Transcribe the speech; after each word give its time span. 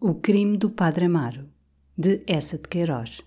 O 0.00 0.14
crime 0.14 0.56
do 0.56 0.70
Padre 0.70 1.06
Amaro, 1.06 1.48
de 1.96 2.22
Essa 2.24 2.56
de 2.56 2.68
Queiroz. 2.68 3.20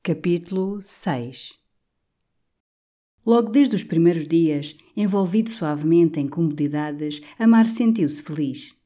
Capítulo 0.00 0.80
6 0.80 1.58
Logo 3.26 3.50
desde 3.50 3.74
os 3.74 3.82
primeiros 3.82 4.28
dias, 4.28 4.76
envolvido 4.96 5.50
suavemente 5.50 6.20
em 6.20 6.28
comodidades, 6.28 7.20
Amar 7.36 7.66
sentiu-se 7.66 8.22
feliz. 8.22 8.76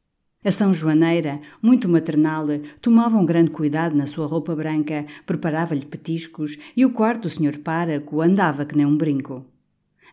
A 0.43 0.51
São 0.51 0.73
Joaneira, 0.73 1.39
muito 1.61 1.87
maternal, 1.87 2.47
tomava 2.81 3.19
um 3.19 3.27
grande 3.27 3.51
cuidado 3.51 3.95
na 3.95 4.07
sua 4.07 4.27
roupa 4.27 4.57
branca, 4.57 5.05
preparava-lhe 5.27 5.85
petiscos 5.85 6.57
e 6.75 6.83
o 6.83 6.95
quarto 6.95 7.25
do 7.25 7.31
Sr. 7.31 7.59
Páraco 7.59 8.23
andava 8.23 8.65
que 8.65 8.75
nem 8.75 8.87
um 8.87 8.97
brinco. 8.97 9.45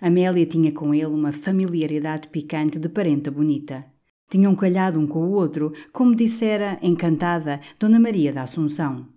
Amélia 0.02 0.46
tinha 0.46 0.74
com 0.74 0.94
ele 0.94 1.06
uma 1.06 1.32
familiaridade 1.32 2.28
picante 2.28 2.78
de 2.78 2.90
parenta 2.90 3.32
bonita. 3.32 3.95
Tinham 4.30 4.56
calhado 4.56 5.00
um 5.00 5.06
com 5.08 5.20
o 5.20 5.32
outro, 5.32 5.72
como 5.92 6.16
dissera, 6.16 6.80
encantada, 6.82 7.62
Dona 7.80 8.00
Maria 8.00 8.34
da 8.34 8.44
Assunção. 8.44 9.08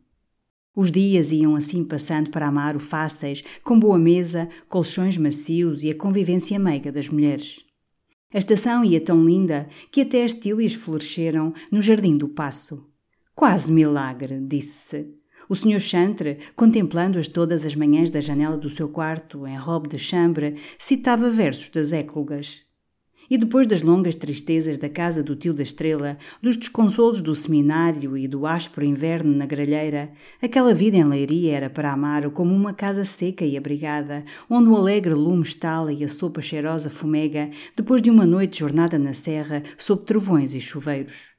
Os 0.77 0.93
dias 0.93 1.33
iam 1.33 1.57
assim 1.57 1.83
passando 1.83 2.31
para 2.31 2.47
Amaro 2.47 2.79
fáceis, 2.79 3.43
com 3.65 3.79
boa 3.79 3.99
mesa, 3.99 4.49
colchões 4.69 5.17
macios 5.17 5.83
e 5.83 5.91
a 5.91 5.95
convivência 5.95 6.59
meiga 6.59 6.93
das 6.93 7.09
mulheres. 7.09 7.65
A 8.33 8.39
estação 8.39 8.85
ia 8.85 9.01
tão 9.01 9.25
linda 9.25 9.69
que 9.91 10.03
até 10.03 10.23
as 10.23 10.35
tílias 10.35 10.75
floresceram 10.75 11.53
no 11.73 11.81
jardim 11.81 12.17
do 12.17 12.29
passo. 12.29 12.87
Quase 13.35 13.73
milagre, 13.73 14.39
disse-se. 14.41 15.19
O 15.49 15.57
Sr. 15.57 15.81
Chantre, 15.81 16.39
contemplando-as 16.55 17.27
todas 17.27 17.65
as 17.65 17.75
manhãs 17.75 18.11
da 18.11 18.21
janela 18.21 18.57
do 18.57 18.69
seu 18.69 18.89
quarto, 18.89 19.47
em 19.47 19.57
robe 19.57 19.89
de 19.89 19.99
chambre, 19.99 20.57
citava 20.79 21.31
versos 21.31 21.71
das 21.71 21.93
éclogas. 21.93 22.68
E 23.31 23.37
depois 23.37 23.67
das 23.67 23.83
longas 23.83 24.15
tristezas 24.15 24.79
da 24.79 24.89
casa 24.89 25.23
do 25.23 25.37
tio 25.37 25.53
da 25.53 25.63
Estrela, 25.63 26.17
dos 26.41 26.57
desconsolos 26.57 27.21
do 27.21 27.35
seminário 27.35 28.17
e 28.17 28.27
do 28.27 28.47
áspero 28.47 28.87
inverno 28.87 29.37
na 29.37 29.45
gralheira, 29.45 30.11
aquela 30.41 30.73
vida 30.73 30.97
em 30.97 31.05
Leiria 31.05 31.55
era 31.55 31.71
para 31.71 31.93
Amaro 31.93 32.31
como 32.31 32.55
uma 32.55 32.73
casa 32.73 33.05
seca 33.05 33.45
e 33.45 33.57
abrigada, 33.57 34.25
onde 34.49 34.71
o 34.71 34.77
alegre 34.77 35.13
lume 35.13 35.43
estala 35.43 35.93
e 35.93 36.03
a 36.03 36.09
sopa 36.09 36.41
cheirosa 36.41 36.89
fumega, 36.89 37.51
depois 37.77 38.01
de 38.01 38.11
uma 38.11 38.25
noite 38.25 38.53
de 38.53 38.61
jornada 38.61 38.99
na 38.99 39.13
serra, 39.13 39.63
sob 39.77 40.05
trovões 40.05 40.55
e 40.55 40.61
chuveiros. 40.61 41.39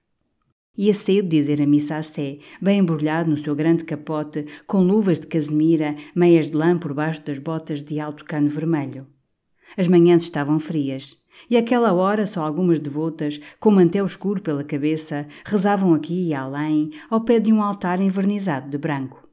Ia 0.77 0.93
cedo 0.93 1.27
dizer 1.27 1.61
a 1.61 1.65
missa 1.65 1.97
a 1.97 2.03
sé, 2.03 2.37
bem 2.61 2.79
embrulhado 2.79 3.29
no 3.29 3.35
seu 3.35 3.53
grande 3.55 3.83
capote, 3.83 4.45
com 4.65 4.81
luvas 4.81 5.19
de 5.19 5.27
casemira, 5.27 5.95
meias 6.15 6.49
de 6.49 6.55
lã 6.55 6.77
por 6.77 6.93
baixo 6.93 7.21
das 7.25 7.39
botas 7.39 7.83
de 7.83 7.99
alto 7.99 8.23
cano 8.23 8.47
vermelho. 8.47 9.05
As 9.75 9.87
manhãs 9.87 10.23
estavam 10.23 10.59
frias. 10.59 11.17
E 11.49 11.57
àquela 11.57 11.93
hora 11.93 12.25
só 12.25 12.43
algumas 12.43 12.79
devotas, 12.79 13.39
com 13.59 13.69
mantel 13.69 14.05
escuro 14.05 14.41
pela 14.41 14.63
cabeça, 14.63 15.27
rezavam 15.45 15.93
aqui 15.93 16.29
e 16.29 16.33
além, 16.33 16.91
ao 17.09 17.21
pé 17.21 17.39
de 17.39 17.53
um 17.53 17.61
altar 17.61 18.01
envernizado 18.01 18.69
de 18.69 18.77
branco. 18.77 19.27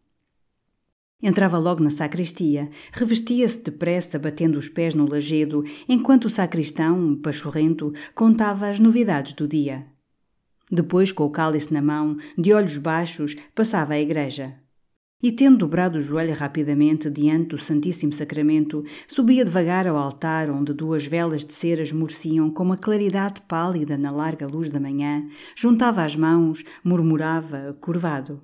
Entrava 1.22 1.56
logo 1.56 1.82
na 1.82 1.90
sacristia, 1.90 2.68
revestia-se 2.92 3.62
depressa, 3.62 4.19
batendo 4.19 4.58
os 4.58 4.69
pés 4.69 4.94
no 4.94 5.08
lajedo, 5.08 5.64
enquanto 5.88 6.26
o 6.26 6.31
sacristão, 6.31 7.16
pachorrento, 7.16 7.92
contava 8.14 8.69
as 8.69 8.78
novidades 8.78 9.32
do 9.32 9.48
dia. 9.48 9.86
Depois, 10.70 11.12
com 11.12 11.25
o 11.25 11.31
cálice 11.31 11.72
na 11.72 11.81
mão, 11.81 12.16
de 12.36 12.52
olhos 12.52 12.76
baixos, 12.76 13.34
passava 13.54 13.94
à 13.94 14.00
igreja 14.00 14.66
e, 15.22 15.32
tendo 15.32 15.59
dobrado 15.59 15.99
o 15.99 16.00
joelho 16.00 16.34
rapidamente 16.34 17.09
diante 17.09 17.49
do 17.49 17.59
Santíssimo 17.59 18.12
Sacramento, 18.12 18.84
subia 19.06 19.44
devagar 19.44 19.87
ao 19.87 19.97
altar 19.97 20.50
onde 20.50 20.75
duas 20.75 21.06
velas 21.06 21.44
de 21.44 21.54
cera 21.54 21.82
esmoreciam 21.82 22.50
com 22.50 22.62
uma 22.62 22.77
claridade 22.77 23.41
pálida 23.43 23.97
na 23.97 24.10
larga 24.10 24.47
luz 24.47 24.69
da 24.69 24.78
manhã, 24.78 25.26
juntava 25.55 26.05
as 26.05 26.15
mãos, 26.15 26.65
murmurava, 26.84 27.72
curvado. 27.81 28.43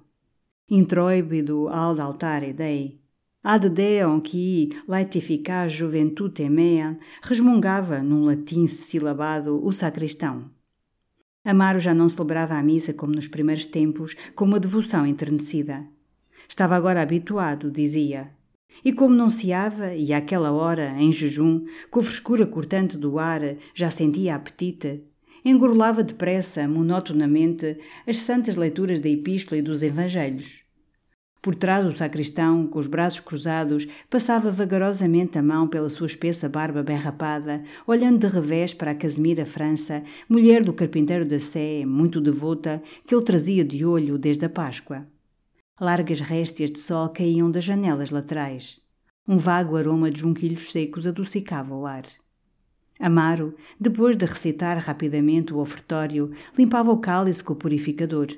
Introibido 0.71 1.69
ad 1.69 2.01
altare 2.01 2.53
Dei. 2.53 3.03
Ad 3.45 3.69
Deum 3.69 4.21
qui 4.21 4.71
laetificas 4.87 5.73
juventude 5.73 6.49
mea, 6.49 6.97
resmungava, 7.23 8.01
num 8.01 8.25
latim 8.25 8.69
silabado, 8.69 9.61
o 9.63 9.73
sacristão. 9.73 10.49
Amaro 11.45 11.81
já 11.81 11.93
não 11.93 12.09
celebrava 12.09 12.55
a 12.55 12.63
missa 12.63 12.95
como 12.95 13.15
nos 13.15 13.27
primeiros 13.27 13.67
tempos, 13.67 14.15
com 14.37 14.45
uma 14.45 14.61
devoção 14.61 15.05
enternecida. 15.05 15.85
Estava 16.53 16.77
agora 16.77 17.01
habituado, 17.01 17.71
dizia. 17.71 18.29
E 18.85 18.93
como 18.93 19.15
não 19.15 19.31
seava, 19.31 19.95
e 19.95 20.13
àquela 20.13 20.53
hora, 20.53 20.95
em 20.99 21.11
jejum, 21.11 21.65
com 21.91 22.01
a 22.01 22.03
frescura 22.03 22.47
cortante 22.47 22.99
do 22.99 23.19
ar, 23.19 23.41
já 23.75 23.91
sentia 23.91 24.35
apetite, 24.35 25.03
engorlava 25.43 26.05
depressa, 26.05 26.69
monotonamente, 26.69 27.79
as 28.07 28.19
santas 28.19 28.55
leituras 28.55 29.01
da 29.01 29.09
Epístola 29.09 29.61
e 29.61 29.63
dos 29.63 29.83
Evangelhos. 29.83 30.63
Por 31.41 31.55
trás 31.55 31.87
do 31.87 31.93
sacristão, 31.95 32.67
com 32.67 32.79
os 32.79 32.87
braços 32.87 33.21
cruzados, 33.21 33.89
passava 34.11 34.51
vagarosamente 34.51 35.39
a 35.39 35.43
mão 35.43 35.67
pela 35.67 35.89
sua 35.89 36.07
espessa 36.07 36.51
barba 36.51 36.83
bem 36.83 36.99
rapada, 36.99 37.63
olhando 37.87 38.19
de 38.19 38.27
revés 38.27 38.75
para 38.75 38.91
a 38.91 38.95
Casimira 38.95 39.47
França, 39.47 40.03
mulher 40.29 40.63
do 40.63 40.75
carpinteiro 40.75 41.25
da 41.25 41.39
Sé, 41.39 41.87
muito 41.87 42.21
devota, 42.21 42.83
que 43.07 43.15
ele 43.15 43.25
trazia 43.25 43.65
de 43.65 43.87
olho 43.87 44.19
desde 44.19 44.45
a 44.45 44.51
Páscoa. 44.51 45.07
Largas 45.85 46.21
réstias 46.21 46.71
de 46.71 46.79
sol 46.79 47.09
caíam 47.09 47.51
das 47.51 47.65
janelas 47.65 48.11
laterais. 48.11 48.81
Um 49.27 49.37
vago 49.37 49.77
aroma 49.77 50.13
de 50.13 50.21
junquilhos 50.21 50.71
secos 50.71 51.09
adocicava 51.09 51.75
o 51.75 51.85
ar. 51.85 52.05
Amaro, 53.01 53.57
depois 53.81 54.17
de 54.17 54.25
recitar 54.25 54.79
rapidamente 54.79 55.53
o 55.53 55.59
ofertório, 55.59 56.31
limpava 56.57 56.93
o 56.93 56.99
cálice 56.99 57.43
com 57.43 57.55
o 57.55 57.57
purificador. 57.57 58.29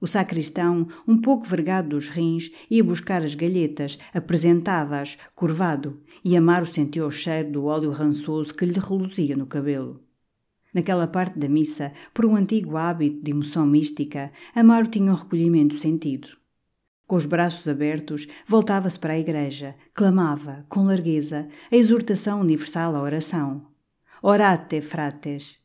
O 0.00 0.06
sacristão, 0.06 0.88
um 1.06 1.20
pouco 1.20 1.44
vergado 1.46 1.90
dos 1.90 2.08
rins, 2.08 2.50
ia 2.70 2.82
buscar 2.82 3.22
as 3.22 3.34
galhetas, 3.34 3.98
apresentava-as, 4.14 5.18
curvado, 5.34 6.00
e 6.24 6.34
Amaro 6.38 6.64
sentiu 6.64 7.06
o 7.06 7.10
cheiro 7.10 7.52
do 7.52 7.64
óleo 7.66 7.90
rançoso 7.90 8.54
que 8.54 8.64
lhe 8.64 8.80
reluzia 8.80 9.36
no 9.36 9.44
cabelo. 9.44 10.00
Naquela 10.72 11.06
parte 11.06 11.38
da 11.38 11.50
missa, 11.50 11.92
por 12.14 12.24
um 12.24 12.34
antigo 12.34 12.78
hábito 12.78 13.22
de 13.22 13.30
emoção 13.30 13.66
mística, 13.66 14.32
Amaro 14.54 14.86
tinha 14.86 15.12
um 15.12 15.14
recolhimento 15.14 15.78
sentido. 15.78 16.37
Com 17.08 17.16
os 17.16 17.24
braços 17.24 17.66
abertos, 17.66 18.28
voltava-se 18.46 18.98
para 18.98 19.14
a 19.14 19.18
igreja, 19.18 19.74
clamava, 19.94 20.66
com 20.68 20.84
largueza, 20.84 21.48
a 21.72 21.74
exortação 21.74 22.38
universal 22.38 22.94
à 22.94 23.00
oração. 23.00 23.62
Orate, 24.22 24.82
frates! 24.82 25.58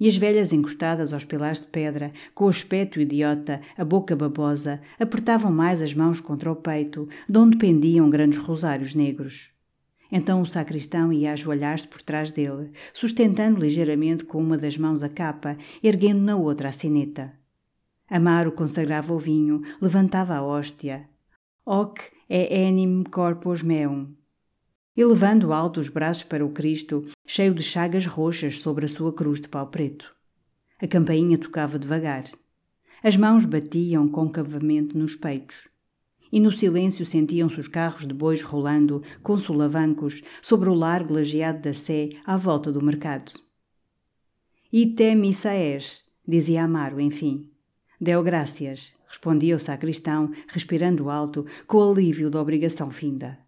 E 0.00 0.08
as 0.08 0.16
velhas 0.16 0.52
encostadas 0.52 1.12
aos 1.12 1.24
pilares 1.24 1.60
de 1.60 1.66
pedra, 1.66 2.12
com 2.34 2.46
o 2.46 2.48
aspecto 2.48 3.00
idiota, 3.00 3.60
a 3.78 3.84
boca 3.84 4.16
babosa, 4.16 4.80
apertavam 4.98 5.52
mais 5.52 5.80
as 5.80 5.94
mãos 5.94 6.20
contra 6.20 6.50
o 6.50 6.56
peito, 6.56 7.08
de 7.28 7.38
onde 7.38 7.56
pendiam 7.56 8.10
grandes 8.10 8.40
rosários 8.40 8.92
negros. 8.92 9.52
Então 10.10 10.42
o 10.42 10.46
sacristão 10.46 11.12
ia 11.12 11.34
ajoelhar-se 11.34 11.86
por 11.86 12.02
trás 12.02 12.32
dele, 12.32 12.72
sustentando 12.92 13.60
ligeiramente 13.60 14.24
com 14.24 14.42
uma 14.42 14.58
das 14.58 14.76
mãos 14.76 15.04
a 15.04 15.08
capa, 15.08 15.56
erguendo 15.84 16.20
na 16.20 16.34
outra 16.34 16.70
a 16.70 16.72
sineta. 16.72 17.39
Amaro 18.10 18.50
consagrava 18.50 19.14
o 19.14 19.18
vinho, 19.20 19.62
levantava 19.80 20.34
a 20.34 20.42
hóstia. 20.42 21.08
Hoc 21.64 22.00
é 22.28 22.62
enim 22.62 23.04
corpus 23.04 23.62
meum. 23.62 24.12
E 24.96 25.04
levando 25.04 25.52
alto 25.52 25.78
os 25.78 25.88
braços 25.88 26.24
para 26.24 26.44
o 26.44 26.50
Cristo, 26.50 27.06
cheio 27.24 27.54
de 27.54 27.62
chagas 27.62 28.06
roxas 28.06 28.58
sobre 28.58 28.84
a 28.84 28.88
sua 28.88 29.12
cruz 29.12 29.40
de 29.40 29.46
pau 29.46 29.68
preto. 29.68 30.12
A 30.82 30.88
campainha 30.88 31.38
tocava 31.38 31.78
devagar. 31.78 32.24
As 33.00 33.16
mãos 33.16 33.44
batiam 33.44 34.08
concavamente 34.08 34.96
nos 34.96 35.14
peitos. 35.14 35.68
E 36.32 36.40
no 36.40 36.50
silêncio 36.50 37.06
sentiam-se 37.06 37.60
os 37.60 37.68
carros 37.68 38.06
de 38.06 38.12
bois 38.12 38.42
rolando, 38.42 39.02
com 39.22 39.36
solavancos, 39.36 40.20
sobre 40.42 40.68
o 40.68 40.74
largo 40.74 41.14
lajeado 41.14 41.62
da 41.62 41.72
Sé, 41.72 42.10
à 42.26 42.36
volta 42.36 42.72
do 42.72 42.84
mercado. 42.84 43.32
Ite 44.72 45.14
dizia 46.26 46.64
Amaro, 46.64 47.00
enfim. 47.00 47.49
Deu 48.00 48.22
graças, 48.22 48.94
respondia 49.06 49.54
o 49.54 49.58
sacristão, 49.58 50.30
respirando 50.48 51.10
alto, 51.10 51.44
com 51.66 51.76
o 51.76 51.92
alívio 51.92 52.30
da 52.30 52.40
obrigação 52.40 52.90
finda. 52.90 53.38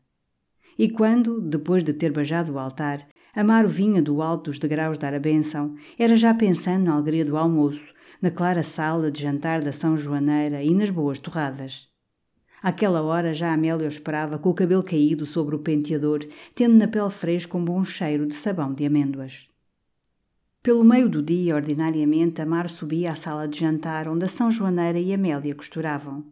E 0.78 0.90
quando, 0.90 1.40
depois 1.40 1.82
de 1.82 1.94
ter 1.94 2.12
beijado 2.12 2.52
o 2.52 2.58
altar, 2.58 3.06
Amaro 3.34 3.68
vinha 3.68 4.02
do 4.02 4.20
alto 4.20 4.50
dos 4.50 4.58
degraus 4.58 4.98
dar 4.98 5.14
a 5.14 5.18
bênção, 5.18 5.74
era 5.98 6.16
já 6.16 6.34
pensando 6.34 6.84
na 6.84 6.92
alegria 6.92 7.24
do 7.24 7.38
almoço, 7.38 7.94
na 8.20 8.30
clara 8.30 8.62
sala 8.62 9.10
de 9.10 9.22
jantar 9.22 9.62
da 9.62 9.72
São 9.72 9.96
Joaneira 9.96 10.62
e 10.62 10.74
nas 10.74 10.90
boas 10.90 11.18
torradas. 11.18 11.88
Àquela 12.62 13.00
hora 13.00 13.32
já 13.32 13.54
Amélia 13.54 13.88
esperava 13.88 14.38
com 14.38 14.50
o 14.50 14.54
cabelo 14.54 14.82
caído 14.82 15.24
sobre 15.24 15.56
o 15.56 15.60
penteador, 15.60 16.20
tendo 16.54 16.74
na 16.76 16.86
pele 16.86 17.08
fresca 17.08 17.56
um 17.56 17.64
bom 17.64 17.82
cheiro 17.82 18.26
de 18.26 18.34
sabão 18.34 18.74
de 18.74 18.84
amêndoas. 18.84 19.48
Pelo 20.62 20.84
meio 20.84 21.08
do 21.08 21.20
dia, 21.20 21.56
ordinariamente, 21.56 22.40
Amar 22.40 22.70
subia 22.70 23.10
à 23.10 23.16
sala 23.16 23.48
de 23.48 23.58
jantar 23.58 24.06
onde 24.06 24.26
a 24.26 24.28
São 24.28 24.48
Joaneira 24.48 24.96
e 24.96 25.12
Amélia 25.12 25.56
costuravam. 25.56 26.24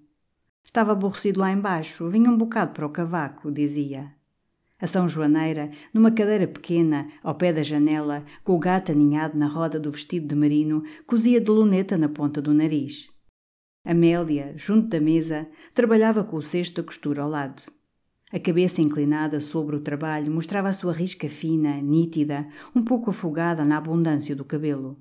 Estava 0.65 0.93
aborrecido 0.93 1.41
lá 1.41 1.51
embaixo, 1.51 2.09
vinha 2.09 2.31
um 2.31 2.39
bocado 2.39 2.73
para 2.73 2.87
o 2.87 2.91
cavaco, 2.91 3.51
dizia. 3.51 4.15
A 4.79 4.87
São 4.87 5.09
Joaneira, 5.09 5.73
numa 5.93 6.13
cadeira 6.13 6.47
pequena, 6.47 7.09
ao 7.25 7.35
pé 7.35 7.53
da 7.53 7.65
janela, 7.65 8.25
com 8.45 8.55
o 8.55 8.59
gato 8.61 8.93
aninhado 8.93 9.37
na 9.37 9.49
roda 9.49 9.81
do 9.81 9.91
vestido 9.91 10.29
de 10.29 10.37
merino, 10.37 10.85
cozia 11.09 11.41
de 11.41 11.51
luneta 11.51 11.99
na 11.99 12.09
ponta 12.09 12.41
do 12.41 12.55
nariz. 12.55 13.11
Amélia, 13.85 14.55
junto 14.57 14.87
da 14.87 15.01
mesa, 15.01 15.49
trabalhava 15.75 16.23
com 16.23 16.37
o 16.37 16.43
cesto 16.43 16.81
da 16.81 16.87
costura 16.87 17.23
ao 17.23 17.29
lado. 17.29 17.65
A 18.33 18.39
cabeça 18.39 18.81
inclinada 18.81 19.41
sobre 19.41 19.75
o 19.75 19.81
trabalho 19.81 20.31
mostrava 20.31 20.69
a 20.69 20.73
sua 20.73 20.93
risca 20.93 21.29
fina, 21.29 21.81
nítida, 21.83 22.47
um 22.75 22.83
pouco 22.83 23.11
afogada 23.11 23.65
na 23.65 23.77
abundância 23.77 24.37
do 24.37 24.45
cabelo. 24.45 24.97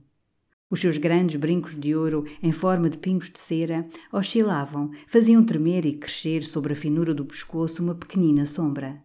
Os 0.68 0.80
seus 0.80 0.98
grandes 0.98 1.36
brincos 1.36 1.80
de 1.80 1.96
ouro, 1.96 2.26
em 2.42 2.52
forma 2.52 2.90
de 2.90 2.98
pingos 2.98 3.30
de 3.30 3.40
cera, 3.40 3.88
oscilavam, 4.12 4.92
faziam 5.08 5.44
tremer 5.44 5.86
e 5.86 5.94
crescer 5.94 6.44
sobre 6.44 6.74
a 6.74 6.76
finura 6.76 7.14
do 7.14 7.26
pescoço 7.26 7.84
uma 7.84 7.94
pequenina 7.94 8.48
sombra. 8.48 9.02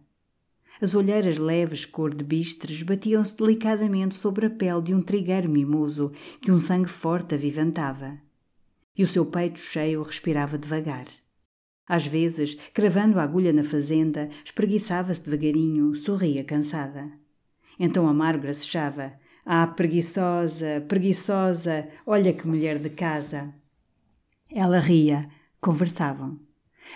As 0.81 0.93
olheiras 0.93 1.37
leves 1.37 1.85
cor 1.85 2.13
de 2.13 2.23
bistres 2.23 2.81
batiam-se 2.81 3.37
delicadamente 3.37 4.15
sobre 4.15 4.47
a 4.47 4.49
pele 4.49 4.81
de 4.81 4.93
um 4.93 5.01
trigueiro 5.01 5.49
mimoso 5.49 6.11
que 6.41 6.51
um 6.51 6.59
sangue 6.59 6.89
forte 6.89 7.35
avivantava. 7.35 8.17
E 8.97 9.03
o 9.03 9.07
seu 9.07 9.25
peito 9.25 9.59
cheio 9.59 10.01
respirava 10.03 10.57
devagar. 10.57 11.05
Às 11.87 12.07
vezes, 12.07 12.55
cravando 12.73 13.19
a 13.19 13.23
agulha 13.23 13.53
na 13.53 13.63
fazenda, 13.63 14.29
espreguiçava-se 14.43 15.23
devagarinho, 15.23 15.93
sorria 15.95 16.43
cansada. 16.43 17.11
Então 17.79 18.07
Amaro 18.07 18.39
gracejava. 18.39 19.13
Ah, 19.45 19.67
preguiçosa, 19.67 20.83
preguiçosa, 20.87 21.87
olha 22.05 22.33
que 22.33 22.47
mulher 22.47 22.79
de 22.79 22.89
casa. 22.89 23.53
Ela 24.49 24.79
ria, 24.79 25.29
conversavam. 25.61 26.39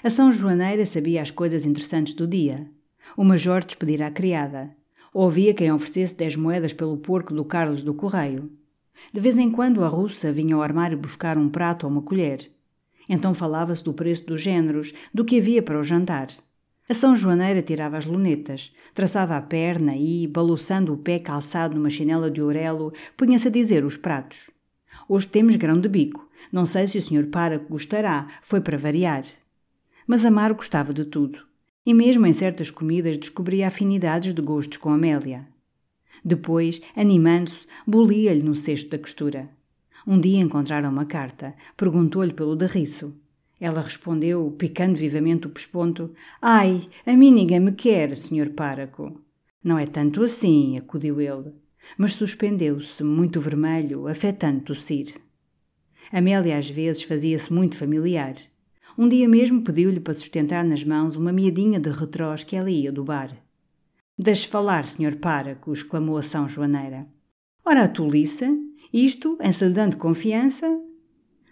A 0.03 0.09
São 0.09 0.31
Joaneira 0.31 0.85
sabia 0.85 1.21
as 1.21 1.29
coisas 1.29 1.65
interessantes 1.65 2.13
do 2.13 2.25
dia. 2.25 2.67
O 3.15 3.23
major 3.23 3.63
despedira 3.63 4.07
a 4.07 4.11
criada. 4.11 4.75
Ouvia 5.13 5.53
quem 5.53 5.71
oferecesse 5.71 6.15
dez 6.15 6.35
moedas 6.35 6.73
pelo 6.73 6.97
porco 6.97 7.33
do 7.33 7.45
Carlos 7.45 7.83
do 7.83 7.93
Correio. 7.93 8.51
De 9.13 9.19
vez 9.19 9.37
em 9.37 9.51
quando 9.51 9.83
a 9.83 9.87
russa 9.87 10.31
vinha 10.31 10.55
ao 10.55 10.61
armário 10.61 10.97
buscar 10.97 11.37
um 11.37 11.49
prato 11.49 11.85
ou 11.85 11.91
uma 11.91 12.01
colher. 12.01 12.51
Então 13.09 13.33
falava-se 13.33 13.83
do 13.83 13.91
preço 13.91 14.27
dos 14.27 14.39
géneros, 14.39 14.93
do 15.11 15.25
que 15.25 15.39
havia 15.39 15.63
para 15.63 15.79
o 15.79 15.83
jantar. 15.83 16.27
A 16.87 16.93
São 16.93 17.15
Joaneira 17.15 17.61
tirava 17.61 17.97
as 17.97 18.05
lunetas, 18.05 18.71
traçava 18.93 19.35
a 19.35 19.41
perna 19.41 19.95
e, 19.95 20.27
balouçando 20.27 20.93
o 20.93 20.97
pé 20.97 21.19
calçado 21.19 21.75
numa 21.75 21.89
chinela 21.89 22.29
de 22.29 22.41
orelo, 22.41 22.93
punha-se 23.17 23.47
a 23.47 23.51
dizer 23.51 23.83
os 23.83 23.97
pratos. 23.97 24.49
Hoje 25.07 25.27
temos 25.27 25.55
grão 25.55 25.79
de 25.79 25.89
bico. 25.89 26.29
Não 26.51 26.65
sei 26.65 26.87
se 26.87 26.97
o 26.97 27.01
senhor 27.01 27.27
para 27.27 27.57
gostará, 27.57 28.27
foi 28.41 28.61
para 28.61 28.77
variar. 28.77 29.23
Mas 30.07 30.25
Amaro 30.25 30.55
gostava 30.55 30.93
de 30.93 31.05
tudo. 31.05 31.39
E 31.85 31.93
mesmo 31.93 32.25
em 32.25 32.33
certas 32.33 32.71
comidas 32.71 33.17
descobria 33.17 33.67
afinidades 33.67 34.33
de 34.33 34.41
gostos 34.41 34.77
com 34.77 34.89
Amélia. 34.89 35.47
Depois, 36.23 36.81
animando-se, 36.95 37.65
bolia-lhe 37.85 38.43
no 38.43 38.55
cesto 38.55 38.89
da 38.89 38.99
costura. 38.99 39.49
Um 40.11 40.19
dia 40.19 40.39
encontraram 40.39 40.89
uma 40.89 41.05
carta. 41.05 41.53
Perguntou-lhe 41.77 42.33
pelo 42.33 42.55
derriço. 42.55 43.15
Ela 43.61 43.79
respondeu, 43.79 44.49
picando 44.57 44.95
vivamente 44.95 45.45
o 45.45 45.51
pesponto: 45.51 46.11
Ai, 46.41 46.89
a 47.05 47.13
mim 47.13 47.29
ninguém 47.29 47.59
me 47.59 47.73
quer, 47.73 48.17
senhor 48.17 48.49
páraco. 48.49 49.21
Não 49.63 49.77
é 49.77 49.85
tanto 49.85 50.23
assim, 50.23 50.79
acudiu 50.79 51.21
ele. 51.21 51.53
Mas 51.95 52.15
suspendeu-se, 52.15 53.03
muito 53.03 53.39
vermelho, 53.39 54.07
afetando 54.07 54.61
tossir. 54.61 55.13
Amélia 56.11 56.57
às 56.57 56.67
vezes 56.71 57.03
fazia-se 57.03 57.53
muito 57.53 57.77
familiar. 57.77 58.33
Um 58.97 59.07
dia 59.07 59.29
mesmo 59.29 59.61
pediu-lhe 59.61 59.99
para 59.99 60.15
sustentar 60.15 60.65
nas 60.65 60.83
mãos 60.83 61.15
uma 61.15 61.31
miadinha 61.31 61.79
de 61.79 61.91
retrós 61.91 62.43
que 62.43 62.55
ela 62.55 62.71
ia 62.71 62.91
do 62.91 63.03
bar. 63.03 63.37
Deixe 64.17 64.47
falar, 64.47 64.87
senhor 64.87 65.17
páraco, 65.17 65.71
exclamou 65.71 66.17
a 66.17 66.23
São 66.23 66.49
Joaneira. 66.49 67.05
Ora, 67.63 67.83
a 67.83 67.87
toliça, 67.87 68.47
isto, 68.91 69.37
em 69.41 69.51
se 69.51 69.65
lhe 69.65 69.73
dando 69.73 69.97
confiança. 69.97 70.67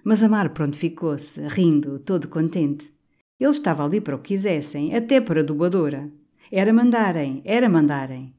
Mas 0.04 0.24
Amar 0.24 0.50
prontificou-se, 0.50 1.40
rindo, 1.48 2.00
todo 2.00 2.28
contente. 2.28 2.92
Ele 3.40 3.52
estava 3.52 3.86
ali 3.86 4.02
para 4.02 4.16
o 4.16 4.20
que 4.20 4.30
quisessem, 4.30 4.96
até 4.96 5.22
para 5.22 5.42
a 5.42 5.44
doadora. 5.44 6.12
Era 6.52 6.74
mandarem, 6.74 7.42
era 7.46 7.70
mandarem. 7.70 8.34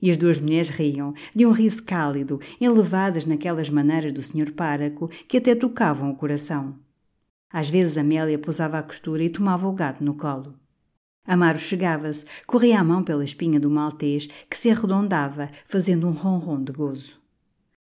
E 0.00 0.10
as 0.10 0.16
duas 0.16 0.38
mulheres 0.38 0.68
riam, 0.68 1.14
de 1.34 1.46
um 1.46 1.50
riso 1.50 1.82
cálido, 1.82 2.40
elevadas 2.60 3.26
naquelas 3.26 3.70
maneiras 3.70 4.12
do 4.12 4.22
senhor 4.22 4.52
páraco 4.52 5.08
que 5.26 5.38
até 5.38 5.54
tocavam 5.54 6.10
o 6.10 6.16
coração. 6.16 6.78
Às 7.50 7.70
vezes 7.70 7.96
Amélia 7.96 8.38
pousava 8.38 8.78
a 8.78 8.82
costura 8.82 9.22
e 9.24 9.30
tomava 9.30 9.66
o 9.66 9.72
gato 9.72 10.04
no 10.04 10.14
colo. 10.14 10.54
Amaro 11.26 11.58
chegava-se, 11.58 12.26
corria 12.46 12.78
a 12.78 12.84
mão 12.84 13.02
pela 13.02 13.24
espinha 13.24 13.58
do 13.58 13.70
maltês, 13.70 14.26
que 14.50 14.58
se 14.58 14.68
arredondava, 14.68 15.50
fazendo 15.66 16.06
um 16.06 16.10
ronron 16.10 16.62
de 16.62 16.72
gozo. 16.72 17.23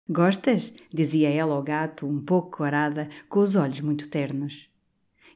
Gostas? 0.10 0.74
dizia 0.94 1.30
ela 1.30 1.54
ao 1.54 1.62
gato, 1.62 2.08
um 2.08 2.22
pouco 2.22 2.58
corada, 2.58 3.10
com 3.28 3.42
os 3.42 3.58
olhos 3.58 3.82
muito 3.82 4.08
ternos. 4.08 4.70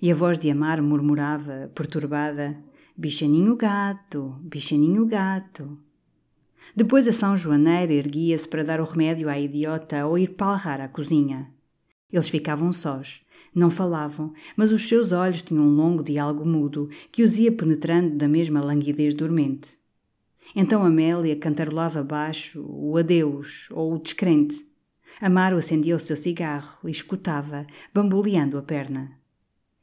E 0.01 0.09
a 0.09 0.15
voz 0.15 0.39
de 0.39 0.50
Amar 0.50 0.81
murmurava, 0.81 1.69
perturbada: 1.75 2.57
Bichaninho 2.95 3.57
gato, 3.57 4.35
bichaninho 4.39 5.06
gato. 5.06 5.77
Depois 6.73 7.06
a 7.06 7.12
São 7.12 7.35
Joaneira 7.35 7.94
erguia-se 7.94 8.47
para 8.47 8.63
dar 8.63 8.79
o 8.79 8.85
remédio 8.85 9.27
à 9.27 9.38
idiota 9.38 10.06
ou 10.06 10.18
ir 10.18 10.29
palrar 10.35 10.79
à 10.79 10.88
cozinha. 10.88 11.51
Eles 12.09 12.29
ficavam 12.29 12.71
sós. 12.71 13.21
Não 13.53 13.69
falavam, 13.69 14.33
mas 14.56 14.71
os 14.71 14.88
seus 14.88 15.12
olhos 15.12 15.41
tinham 15.41 15.65
um 15.65 15.75
longo 15.75 16.01
diálogo 16.01 16.45
mudo 16.45 16.89
que 17.12 17.23
os 17.23 17.38
ia 17.38 17.51
penetrando 17.51 18.15
da 18.15 18.27
mesma 18.27 18.62
languidez 18.62 19.13
dormente. 19.13 19.81
Então 20.56 20.83
Amélia 20.83 21.36
cantarolava 21.36 22.03
baixo 22.03 22.63
o 22.68 22.98
adeus 22.98 23.68
ou 23.71 23.94
o 23.94 24.00
descrente. 24.00 24.65
Amaro 25.19 25.57
acendia 25.57 25.95
o 25.95 26.00
seu 26.00 26.15
cigarro 26.15 26.77
e 26.88 26.92
escutava, 26.92 27.65
bamboleando 27.94 28.57
a 28.57 28.62
perna. 28.62 29.12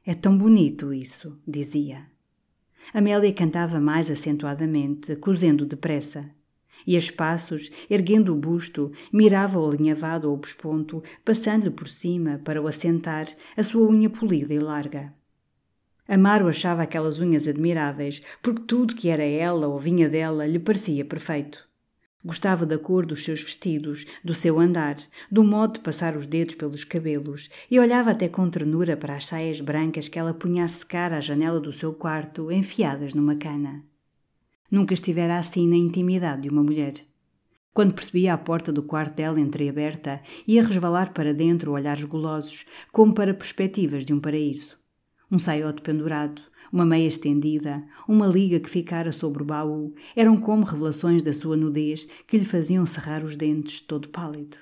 É 0.05 0.15
tão 0.15 0.37
bonito 0.37 0.93
isso, 0.93 1.39
dizia. 1.47 2.07
Amélia 2.93 3.33
cantava 3.33 3.81
mais 3.81 4.11
acentuadamente, 4.11 5.17
cozendo 5.17 5.67
depressa. 5.67 6.31
E 6.87 6.95
a 6.95 6.99
espaços, 6.99 7.71
erguendo 7.91 8.33
o 8.33 8.37
busto, 8.37 8.93
mirava 9.13 9.59
o 9.59 9.69
alinhavado 9.69 10.29
ao 10.29 10.39
pesponto, 10.39 11.03
passando-lhe 11.25 11.71
por 11.71 11.89
cima, 11.89 12.41
para 12.45 12.63
o 12.63 12.67
assentar, 12.67 13.27
a 13.57 13.63
sua 13.63 13.87
unha 13.87 14.09
polida 14.09 14.55
e 14.55 14.59
larga. 14.59 15.13
Amaro 16.11 16.49
achava 16.49 16.83
aquelas 16.83 17.21
unhas 17.21 17.47
admiráveis, 17.47 18.23
porque 18.43 18.63
tudo 18.63 18.95
que 18.95 19.11
era 19.11 19.23
ela 19.23 19.69
ou 19.69 19.79
vinha 19.79 20.09
dela 20.09 20.47
lhe 20.47 20.59
parecia 20.59 21.05
perfeito. 21.05 21.69
Gostava 22.25 22.65
da 22.65 22.79
cor 22.79 23.05
dos 23.05 23.23
seus 23.23 23.43
vestidos, 23.43 24.07
do 24.25 24.33
seu 24.33 24.59
andar, 24.59 24.97
do 25.31 25.45
modo 25.45 25.75
de 25.75 25.81
passar 25.81 26.17
os 26.17 26.27
dedos 26.27 26.55
pelos 26.55 26.83
cabelos, 26.83 27.51
e 27.71 27.79
olhava 27.79 28.13
até 28.13 28.27
com 28.27 28.49
ternura 28.49 28.97
para 28.97 29.17
as 29.17 29.27
saias 29.27 29.61
brancas 29.61 30.09
que 30.09 30.19
ela 30.19 30.33
punha 30.33 30.65
a 30.65 30.69
secar 30.69 31.13
à 31.13 31.21
janela 31.21 31.61
do 31.61 31.75
seu 31.75 31.93
quarto, 31.93 32.51
enfiadas 32.51 33.13
numa 33.13 33.37
cana. 33.37 33.85
Nunca 34.71 34.95
estivera 34.95 35.39
assim 35.39 35.69
na 35.69 35.77
intimidade 35.77 36.43
de 36.43 36.49
uma 36.49 36.63
mulher. 36.63 36.95
Quando 37.75 37.93
percebia 37.93 38.33
a 38.33 38.39
porta 38.39 38.73
do 38.73 38.83
quarto 38.83 39.15
dela 39.15 39.39
entreaberta, 39.39 40.23
ia 40.47 40.65
resvalar 40.65 41.13
para 41.13 41.35
dentro 41.35 41.73
olhares 41.73 42.05
golosos, 42.05 42.65
como 42.91 43.13
para 43.13 43.35
perspectivas 43.35 44.07
de 44.07 44.15
um 44.15 44.19
paraíso 44.19 44.78
um 45.31 45.39
saiote 45.39 45.83
pendurado, 45.83 46.43
uma 46.73 46.85
meia 46.85 47.07
estendida, 47.07 47.85
uma 48.07 48.27
liga 48.27 48.59
que 48.61 48.71
ficara 48.71 49.13
sobre 49.13 49.43
o 49.43 49.47
baú, 49.47 49.95
eram 50.17 50.37
como 50.37 50.65
revelações 50.65 51.23
da 51.23 51.33
sua 51.33 51.57
nudez 51.57 52.07
que 52.27 52.39
lhe 52.39 52.45
faziam 52.45 52.85
cerrar 52.87 53.23
os 53.25 53.37
dentes 53.37 53.81
todo 53.81 54.09
pálido. 54.09 54.59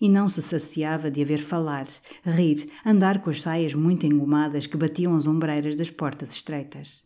E 0.00 0.08
não 0.08 0.28
se 0.28 0.42
saciava 0.42 1.10
de 1.10 1.22
a 1.22 1.24
ver 1.24 1.38
falar, 1.38 1.86
rir, 2.24 2.68
andar 2.84 3.22
com 3.22 3.30
as 3.30 3.42
saias 3.42 3.74
muito 3.74 4.04
engomadas 4.04 4.66
que 4.66 4.76
batiam 4.76 5.14
as 5.14 5.26
ombreiras 5.26 5.76
das 5.76 5.90
portas 5.90 6.32
estreitas. 6.32 7.04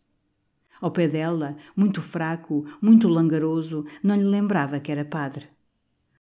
Ao 0.81 0.91
pé 0.91 1.07
dela, 1.07 1.55
muito 1.75 2.01
fraco, 2.01 2.65
muito 2.81 3.07
langaroso, 3.07 3.85
não 4.01 4.15
lhe 4.15 4.23
lembrava 4.23 4.79
que 4.79 4.91
era 4.91 5.05
padre. 5.05 5.45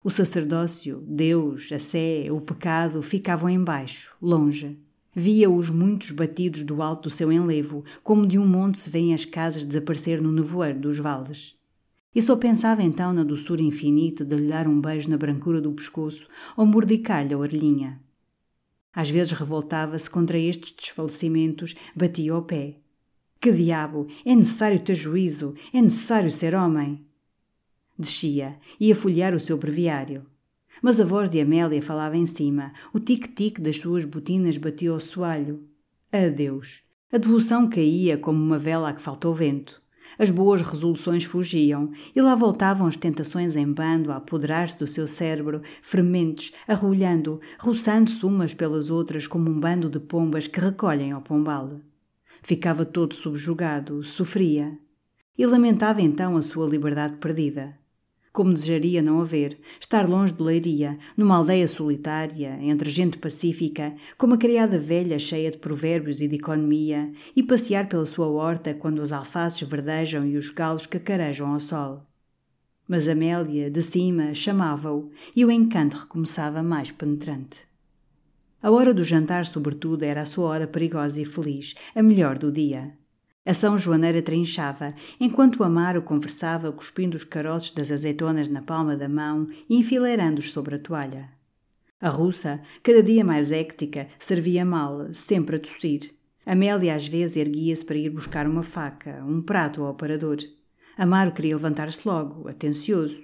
O 0.02 0.10
sacerdócio, 0.10 1.02
Deus, 1.06 1.70
a 1.72 1.78
sé, 1.78 2.28
o 2.30 2.40
pecado 2.40 3.02
ficavam 3.02 3.50
embaixo, 3.50 4.14
longe. 4.22 4.78
Via-os 5.20 5.68
muitos 5.68 6.12
batidos 6.12 6.62
do 6.62 6.80
alto 6.80 7.08
do 7.08 7.10
seu 7.10 7.32
enlevo, 7.32 7.84
como 8.04 8.24
de 8.24 8.38
um 8.38 8.46
monte 8.46 8.78
se 8.78 8.88
vêem 8.88 9.12
as 9.12 9.24
casas 9.24 9.64
desaparecer 9.64 10.22
no 10.22 10.30
nevoeiro 10.30 10.78
dos 10.78 11.00
vales. 11.00 11.56
E 12.14 12.22
só 12.22 12.36
pensava 12.36 12.84
então 12.84 13.12
na 13.12 13.24
doçura 13.24 13.60
infinita 13.60 14.24
de 14.24 14.36
lhe 14.36 14.46
dar 14.46 14.68
um 14.68 14.80
beijo 14.80 15.10
na 15.10 15.16
brancura 15.16 15.60
do 15.60 15.72
pescoço 15.72 16.28
ou 16.56 16.64
mordicar-lhe 16.64 17.34
a 17.34 17.36
orelhinha. 17.36 18.00
Às 18.94 19.10
vezes 19.10 19.32
revoltava-se 19.32 20.08
contra 20.08 20.38
estes 20.38 20.72
desfalecimentos, 20.72 21.74
batia 21.96 22.36
o 22.36 22.42
pé. 22.42 22.76
Que 23.40 23.50
diabo! 23.50 24.06
É 24.24 24.36
necessário 24.36 24.78
ter 24.78 24.94
juízo, 24.94 25.52
é 25.74 25.82
necessário 25.82 26.30
ser 26.30 26.54
homem. 26.54 27.04
Descia, 27.98 28.56
ia 28.78 28.94
folhear 28.94 29.34
o 29.34 29.40
seu 29.40 29.58
breviário. 29.58 30.24
Mas 30.82 31.00
a 31.00 31.04
voz 31.04 31.28
de 31.28 31.40
Amélia 31.40 31.82
falava 31.82 32.16
em 32.16 32.26
cima, 32.26 32.72
o 32.92 32.98
tic-tic 32.98 33.60
das 33.60 33.78
suas 33.78 34.04
botinas 34.04 34.56
batia 34.56 34.90
ao 34.90 35.00
soalho. 35.00 35.64
Adeus! 36.12 36.82
A 37.12 37.18
devoção 37.18 37.68
caía 37.68 38.18
como 38.18 38.42
uma 38.42 38.58
vela 38.58 38.90
a 38.90 38.92
que 38.92 39.00
faltou 39.00 39.34
vento. 39.34 39.82
As 40.18 40.30
boas 40.30 40.62
resoluções 40.62 41.24
fugiam, 41.24 41.90
e 42.14 42.20
lá 42.20 42.34
voltavam 42.34 42.86
as 42.86 42.96
tentações 42.96 43.56
em 43.56 43.70
bando 43.70 44.10
a 44.12 44.16
apoderar-se 44.16 44.78
do 44.78 44.86
seu 44.86 45.06
cérebro, 45.06 45.62
frementes, 45.82 46.52
arrulhando, 46.66 47.40
roçando-se 47.58 48.24
umas 48.24 48.54
pelas 48.54 48.90
outras 48.90 49.26
como 49.26 49.50
um 49.50 49.60
bando 49.60 49.90
de 49.90 49.98
pombas 49.98 50.46
que 50.46 50.60
recolhem 50.60 51.12
ao 51.12 51.20
pombal. 51.20 51.80
Ficava 52.42 52.84
todo 52.84 53.14
subjugado, 53.14 54.02
sofria. 54.02 54.78
E 55.36 55.46
lamentava 55.46 56.02
então 56.02 56.36
a 56.36 56.42
sua 56.42 56.68
liberdade 56.68 57.16
perdida. 57.16 57.78
Como 58.38 58.54
desejaria 58.54 59.02
não 59.02 59.20
haver, 59.20 59.58
estar 59.80 60.08
longe 60.08 60.32
de 60.32 60.40
Leiria, 60.40 60.96
numa 61.16 61.34
aldeia 61.34 61.66
solitária, 61.66 62.56
entre 62.62 62.88
gente 62.88 63.18
pacífica, 63.18 63.96
com 64.16 64.28
uma 64.28 64.38
criada 64.38 64.78
velha 64.78 65.18
cheia 65.18 65.50
de 65.50 65.58
provérbios 65.58 66.20
e 66.20 66.28
de 66.28 66.36
economia, 66.36 67.10
e 67.34 67.42
passear 67.42 67.88
pela 67.88 68.06
sua 68.06 68.28
horta 68.28 68.72
quando 68.72 69.00
os 69.00 69.10
alfaces 69.10 69.68
verdejam 69.68 70.24
e 70.24 70.36
os 70.36 70.50
galos 70.50 70.86
cacarejam 70.86 71.52
ao 71.52 71.58
sol. 71.58 72.06
Mas 72.86 73.08
Amélia, 73.08 73.68
de 73.68 73.82
cima, 73.82 74.32
chamava-o, 74.32 75.10
e 75.34 75.44
o 75.44 75.50
encanto 75.50 75.96
recomeçava 75.96 76.62
mais 76.62 76.92
penetrante. 76.92 77.62
A 78.62 78.70
hora 78.70 78.94
do 78.94 79.02
jantar, 79.02 79.46
sobretudo, 79.46 80.04
era 80.04 80.20
a 80.20 80.24
sua 80.24 80.46
hora 80.46 80.68
perigosa 80.68 81.20
e 81.20 81.24
feliz, 81.24 81.74
a 81.92 82.00
melhor 82.00 82.38
do 82.38 82.52
dia. 82.52 82.96
A 83.48 83.54
São 83.54 83.78
Joaneira 83.78 84.20
trinchava, 84.20 84.88
enquanto 85.18 85.64
Amaro 85.64 86.02
conversava, 86.02 86.70
cuspindo 86.70 87.16
os 87.16 87.24
caroços 87.24 87.70
das 87.70 87.90
azeitonas 87.90 88.46
na 88.46 88.60
palma 88.60 88.94
da 88.94 89.08
mão 89.08 89.48
e 89.70 89.78
enfileirando-os 89.78 90.52
sobre 90.52 90.74
a 90.74 90.78
toalha. 90.78 91.30
A 91.98 92.10
russa, 92.10 92.60
cada 92.82 93.02
dia 93.02 93.24
mais 93.24 93.50
éctica, 93.50 94.06
servia 94.18 94.66
mal, 94.66 95.14
sempre 95.14 95.56
a 95.56 95.58
tossir. 95.58 96.14
Amélia 96.44 96.94
às 96.94 97.08
vezes 97.08 97.38
erguia-se 97.38 97.82
para 97.86 97.96
ir 97.96 98.10
buscar 98.10 98.46
uma 98.46 98.62
faca, 98.62 99.24
um 99.26 99.40
prato 99.40 99.82
ao 99.82 99.92
aparador. 99.92 100.36
Amaro 100.94 101.32
queria 101.32 101.56
levantar-se 101.56 102.06
logo, 102.06 102.48
atencioso. 102.48 103.22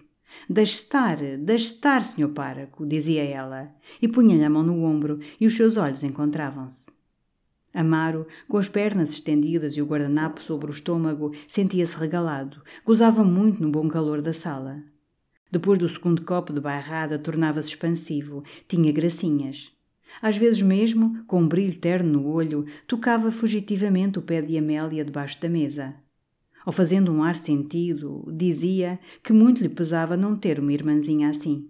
Deixe 0.48 0.72
estar, 0.72 1.18
deixe 1.36 1.66
estar, 1.66 2.02
senhor 2.02 2.30
páraco, 2.30 2.86
dizia 2.86 3.22
ela, 3.22 3.74
e 4.00 4.08
punha-lhe 4.08 4.42
a 4.42 4.48
mão 4.48 4.62
no 4.62 4.84
ombro, 4.84 5.20
e 5.38 5.46
os 5.46 5.54
seus 5.54 5.76
olhos 5.76 6.02
encontravam-se. 6.02 6.93
Amaro, 7.74 8.28
com 8.48 8.56
as 8.56 8.68
pernas 8.68 9.10
estendidas 9.10 9.76
e 9.76 9.82
o 9.82 9.84
guardanapo 9.84 10.40
sobre 10.40 10.70
o 10.70 10.70
estômago, 10.70 11.34
sentia-se 11.48 11.96
regalado, 11.96 12.62
gozava 12.84 13.24
muito 13.24 13.60
no 13.60 13.68
bom 13.68 13.88
calor 13.88 14.22
da 14.22 14.32
sala. 14.32 14.80
Depois 15.50 15.76
do 15.78 15.88
segundo 15.88 16.22
copo 16.22 16.52
de 16.52 16.60
bairrada, 16.60 17.18
tornava-se 17.18 17.70
expansivo, 17.70 18.44
tinha 18.68 18.92
gracinhas. 18.92 19.72
Às 20.22 20.36
vezes 20.36 20.62
mesmo, 20.62 21.24
com 21.26 21.42
um 21.42 21.48
brilho 21.48 21.78
terno 21.80 22.20
no 22.20 22.28
olho, 22.28 22.64
tocava 22.86 23.32
fugitivamente 23.32 24.20
o 24.20 24.22
pé 24.22 24.40
de 24.40 24.56
Amélia 24.56 25.04
debaixo 25.04 25.40
da 25.40 25.48
mesa. 25.48 25.96
Ou 26.64 26.72
fazendo 26.72 27.12
um 27.12 27.24
ar 27.24 27.34
sentido, 27.34 28.24
dizia 28.32 29.00
que 29.22 29.32
muito 29.32 29.60
lhe 29.60 29.68
pesava 29.68 30.16
não 30.16 30.36
ter 30.36 30.60
uma 30.60 30.72
irmãzinha 30.72 31.28
assim. 31.28 31.68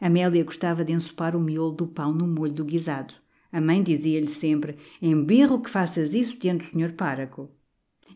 Amélia 0.00 0.42
gostava 0.42 0.82
de 0.82 0.92
ensopar 0.92 1.36
o 1.36 1.40
miolo 1.40 1.72
do 1.72 1.86
pão 1.86 2.12
no 2.14 2.26
molho 2.26 2.52
do 2.52 2.64
guisado. 2.64 3.21
A 3.52 3.60
mãe 3.60 3.82
dizia-lhe 3.82 4.26
sempre: 4.26 4.76
Embirro 5.00 5.60
que 5.60 5.68
faças 5.68 6.14
isso 6.14 6.38
diante 6.38 6.64
do 6.64 6.70
senhor 6.70 6.92
páraco. 6.92 7.50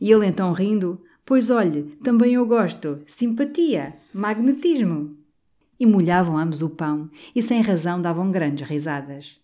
E 0.00 0.10
ele 0.10 0.26
então 0.26 0.52
rindo: 0.52 1.00
Pois 1.24 1.50
olhe, 1.50 1.82
também 2.02 2.34
eu 2.34 2.46
gosto. 2.46 3.00
Simpatia, 3.06 3.96
magnetismo. 4.14 5.16
E 5.78 5.84
molhavam 5.84 6.38
ambos 6.38 6.62
o 6.62 6.70
pão 6.70 7.10
e 7.34 7.42
sem 7.42 7.60
razão 7.60 8.00
davam 8.00 8.30
grandes 8.30 8.66
risadas. 8.66 9.38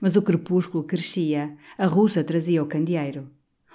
Mas 0.00 0.16
o 0.16 0.22
crepúsculo 0.22 0.84
crescia, 0.84 1.56
a 1.78 1.86
russa 1.86 2.22
trazia 2.22 2.62
o 2.62 2.66
candeeiro. 2.66 3.30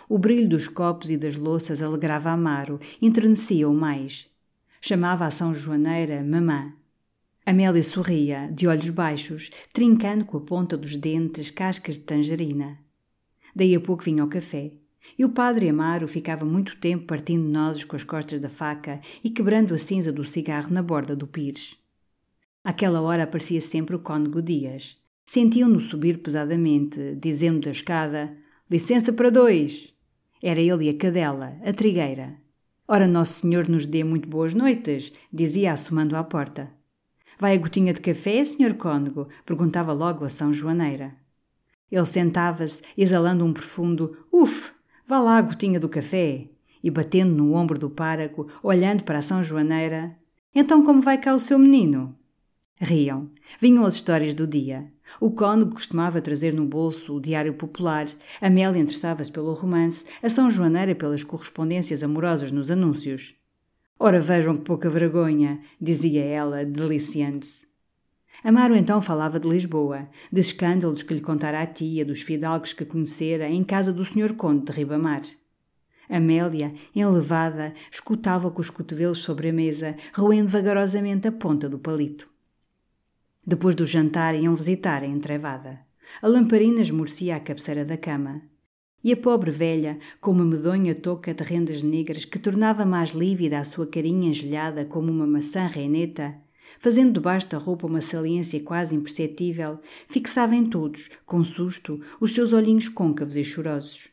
O 0.08 0.18
brilho 0.20 0.48
dos 0.48 0.68
copos 0.68 1.10
e 1.10 1.18
das 1.18 1.38
louças 1.38 1.82
alegrava 1.82 2.30
Amaro, 2.30 2.80
enternecia-o 3.02 3.74
mais. 3.74 4.30
Chamava 4.80 5.26
a 5.26 5.32
São 5.32 5.54
Joaneira 5.54 6.24
mamã. 6.24 6.74
Amélia 7.50 7.82
sorria, 7.82 8.51
de 8.54 8.68
olhos 8.68 8.89
baixos, 8.89 9.50
trincando 9.72 10.25
com 10.25 10.36
a 10.36 10.42
ponta 10.42 10.75
dos 10.75 10.98
dentes 10.98 11.50
cascas 11.50 11.96
de 11.96 12.01
tangerina. 12.01 12.77
Daí 13.56 13.74
a 13.74 13.80
pouco 13.80 14.04
vinha 14.04 14.25
o 14.25 14.27
café. 14.27 14.74
E 15.18 15.24
o 15.24 15.30
padre 15.30 15.70
Amaro 15.70 16.10
ficava 16.10 16.44
muito 16.44 16.75
tempo 16.75 17.06
partindo 17.06 17.48
nozes 17.48 17.86
com 17.86 17.96
as 17.96 18.04
costas 18.04 18.42
da 18.42 18.50
faca 18.50 19.00
e 19.24 19.30
quebrando 19.30 19.74
a 19.74 19.77
cinza 19.77 20.12
do 20.12 20.25
cigarro 20.25 20.74
na 20.74 20.84
borda 20.84 21.16
do 21.16 21.25
pires. 21.25 21.77
Àquela 22.66 23.00
hora 23.00 23.24
aparecia 23.24 23.62
sempre 23.62 23.96
o 23.96 24.00
cônego 24.00 24.42
Dias. 24.42 24.98
Sentiam-no 25.25 25.80
subir 25.80 26.18
pesadamente, 26.18 27.16
dizendo 27.16 27.62
da 27.62 27.72
escada: 27.72 28.36
Licença 28.70 29.13
para 29.13 29.32
dois! 29.32 29.94
Era 30.44 30.60
ele 30.60 30.84
e 30.84 30.89
a 30.89 30.98
cadela, 30.98 31.58
a 31.63 31.72
trigueira. 31.72 32.36
Ora, 32.86 33.08
Nosso 33.08 33.39
Senhor 33.39 33.70
nos 33.70 33.86
dê 33.86 34.04
muito 34.04 34.27
boas 34.27 34.54
noites, 34.54 35.13
dizia 35.32 35.72
assomando 35.72 36.18
à 36.18 36.25
porta. 36.25 36.75
Vai 37.39 37.56
a 37.56 37.58
gotinha 37.60 37.94
de 37.94 38.01
café, 38.01 38.44
Sr. 38.44 38.74
Cônego? 38.75 39.27
perguntava 39.46 39.94
logo 39.94 40.25
a 40.25 40.29
São 40.29 40.51
Joaneira. 40.51 41.15
Ele 41.91 42.06
sentava-se, 42.06 42.82
exalando 42.98 43.46
um 43.46 43.53
profundo 43.53 44.17
uf, 44.32 44.72
vá 45.08 45.20
lá 45.20 45.38
a 45.38 45.41
gotinha 45.41 45.79
do 45.79 45.88
café, 45.88 46.50
e 46.84 46.89
batendo 46.89 47.34
no 47.36 47.53
ombro 47.53 47.77
do 47.77 47.89
párago, 47.89 48.48
olhando 48.63 49.03
para 49.03 49.20
a 49.20 49.22
São 49.22 49.44
Joaneira, 49.44 50.17
então 50.53 50.84
como 50.84 51.01
vai 51.01 51.20
cá 51.20 51.36
o 51.36 51.39
seu 51.39 51.60
menino? 51.60 52.15
Riam. 52.79 53.29
Vinham 53.62 53.86
as 53.86 53.94
histórias 53.94 54.34
do 54.34 54.48
dia. 54.48 54.91
O 55.20 55.29
cônego 55.29 55.72
costumava 55.72 56.22
trazer 56.22 56.53
no 56.53 56.65
bolso 56.65 57.15
o 57.15 57.22
Diário 57.22 57.53
Popular, 57.53 58.08
Amélia 58.41 58.82
interessava-se 58.82 59.32
pelo 59.32 59.53
romance, 59.53 60.06
a 60.22 60.29
São 60.29 60.50
Joaneira 60.50 60.96
pelas 60.96 61.24
correspondências 61.24 62.01
amorosas 62.01 62.51
nos 62.51 62.72
anúncios. 62.72 63.37
Ora 64.00 64.20
vejam 64.20 64.56
que 64.58 64.63
pouca 64.63 64.89
vergonha, 64.89 65.60
dizia 65.82 66.24
ela, 66.24 66.63
deliciando-se. 66.63 67.68
Amaro 68.44 68.75
então 68.75 69.01
falava 69.01 69.39
de 69.39 69.50
Lisboa, 69.50 70.08
de 70.32 70.39
escândalos 70.39 71.01
que 71.01 71.13
lhe 71.13 71.22
contara 71.22 71.62
a 71.62 71.66
tia, 71.66 72.06
dos 72.06 72.22
fidalgos 72.22 72.72
que 72.72 72.86
conhecera 72.86 73.50
em 73.50 73.63
casa 73.63 73.92
do 73.92 74.06
Sr. 74.06 74.36
Conde 74.36 74.66
de 74.66 74.72
Ribamar. 74.72 75.24
Amélia, 76.08 76.74
enlevada, 76.96 77.74
escutava 77.92 78.51
com 78.51 78.62
os 78.62 78.70
cotovelos 78.70 79.18
sobre 79.18 79.50
a 79.50 79.54
mesa, 79.54 79.98
roendo 80.13 80.48
vagarosamente 80.48 81.27
a 81.27 81.32
ponta 81.32 81.68
do 81.68 81.80
palito. 81.80 82.30
Depois 83.46 83.75
do 83.75 83.86
jantar 83.86 84.36
iam 84.36 84.56
visitar 84.56 85.04
a 85.04 85.08
entrevada. 85.08 85.80
A 86.22 86.27
lamparina 86.27 86.82
esmorecia 86.82 87.36
a 87.36 87.39
cabeceira 87.39 87.84
da 87.84 87.98
cama. 87.98 88.42
E 89.04 89.13
a 89.13 89.18
pobre 89.18 89.51
velha, 89.51 90.00
com 90.20 90.32
uma 90.32 90.44
medonha 90.44 90.96
touca 90.96 91.34
de 91.34 91.44
rendas 91.44 91.84
negras 91.84 92.25
que 92.25 92.39
tornava 92.39 92.86
mais 92.86 93.12
lívida 93.12 93.60
a 93.60 93.63
sua 93.63 93.86
carinha 93.86 94.30
engelhada 94.30 94.84
como 94.86 95.12
uma 95.12 95.27
maçã 95.27 95.68
reineta, 95.68 96.36
fazendo 96.80 97.13
debaixo 97.13 97.50
da 97.50 97.58
roupa 97.58 97.88
uma 97.88 98.01
saliência 98.01 98.60
quase 98.62 98.96
imperceptível, 98.96 99.80
fixava 100.08 100.56
em 100.56 100.66
todos, 100.66 101.10
com 101.25 101.44
susto, 101.44 102.01
os 102.20 102.34
seus 102.34 102.54
olhinhos 102.54 102.89
côncavos 102.89 103.36
e 103.36 103.44
chorosos. 103.44 104.10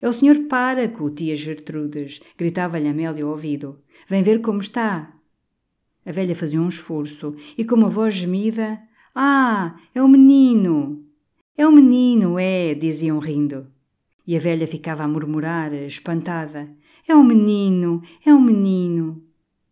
É 0.00 0.08
o 0.08 0.12
senhor 0.12 0.38
Páraco, 0.48 1.10
tia 1.10 1.34
Gertrudes, 1.34 2.20
gritava-lhe 2.36 2.88
Amélia 2.88 3.24
ao 3.24 3.30
ouvido. 3.30 3.80
Vem 4.06 4.22
ver 4.22 4.42
como 4.42 4.60
está. 4.60 5.14
A 6.04 6.12
velha 6.12 6.36
fazia 6.36 6.60
um 6.60 6.68
esforço 6.68 7.34
e, 7.56 7.64
com 7.64 7.74
uma 7.74 7.88
voz 7.88 8.12
gemida, 8.12 8.78
Ah, 9.14 9.76
é 9.94 10.02
o 10.02 10.08
menino! 10.08 11.02
É 11.56 11.66
o 11.66 11.72
menino, 11.72 12.38
é, 12.38 12.74
diziam 12.74 13.18
rindo. 13.18 13.73
E 14.26 14.36
a 14.36 14.40
velha 14.40 14.66
ficava 14.66 15.02
a 15.02 15.08
murmurar, 15.08 15.72
espantada: 15.72 16.68
É 17.06 17.14
um 17.14 17.22
menino, 17.22 18.02
é 18.24 18.32
um 18.32 18.40
menino. 18.40 19.22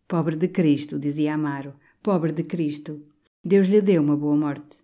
Pobre 0.07 0.35
de 0.35 0.47
Cristo, 0.47 0.99
dizia 0.99 1.33
Amaro, 1.33 1.73
pobre 2.01 2.31
de 2.31 2.43
Cristo. 2.43 3.01
Deus 3.43 3.67
lhe 3.67 3.81
deu 3.81 4.01
uma 4.01 4.15
boa 4.15 4.35
morte. 4.35 4.77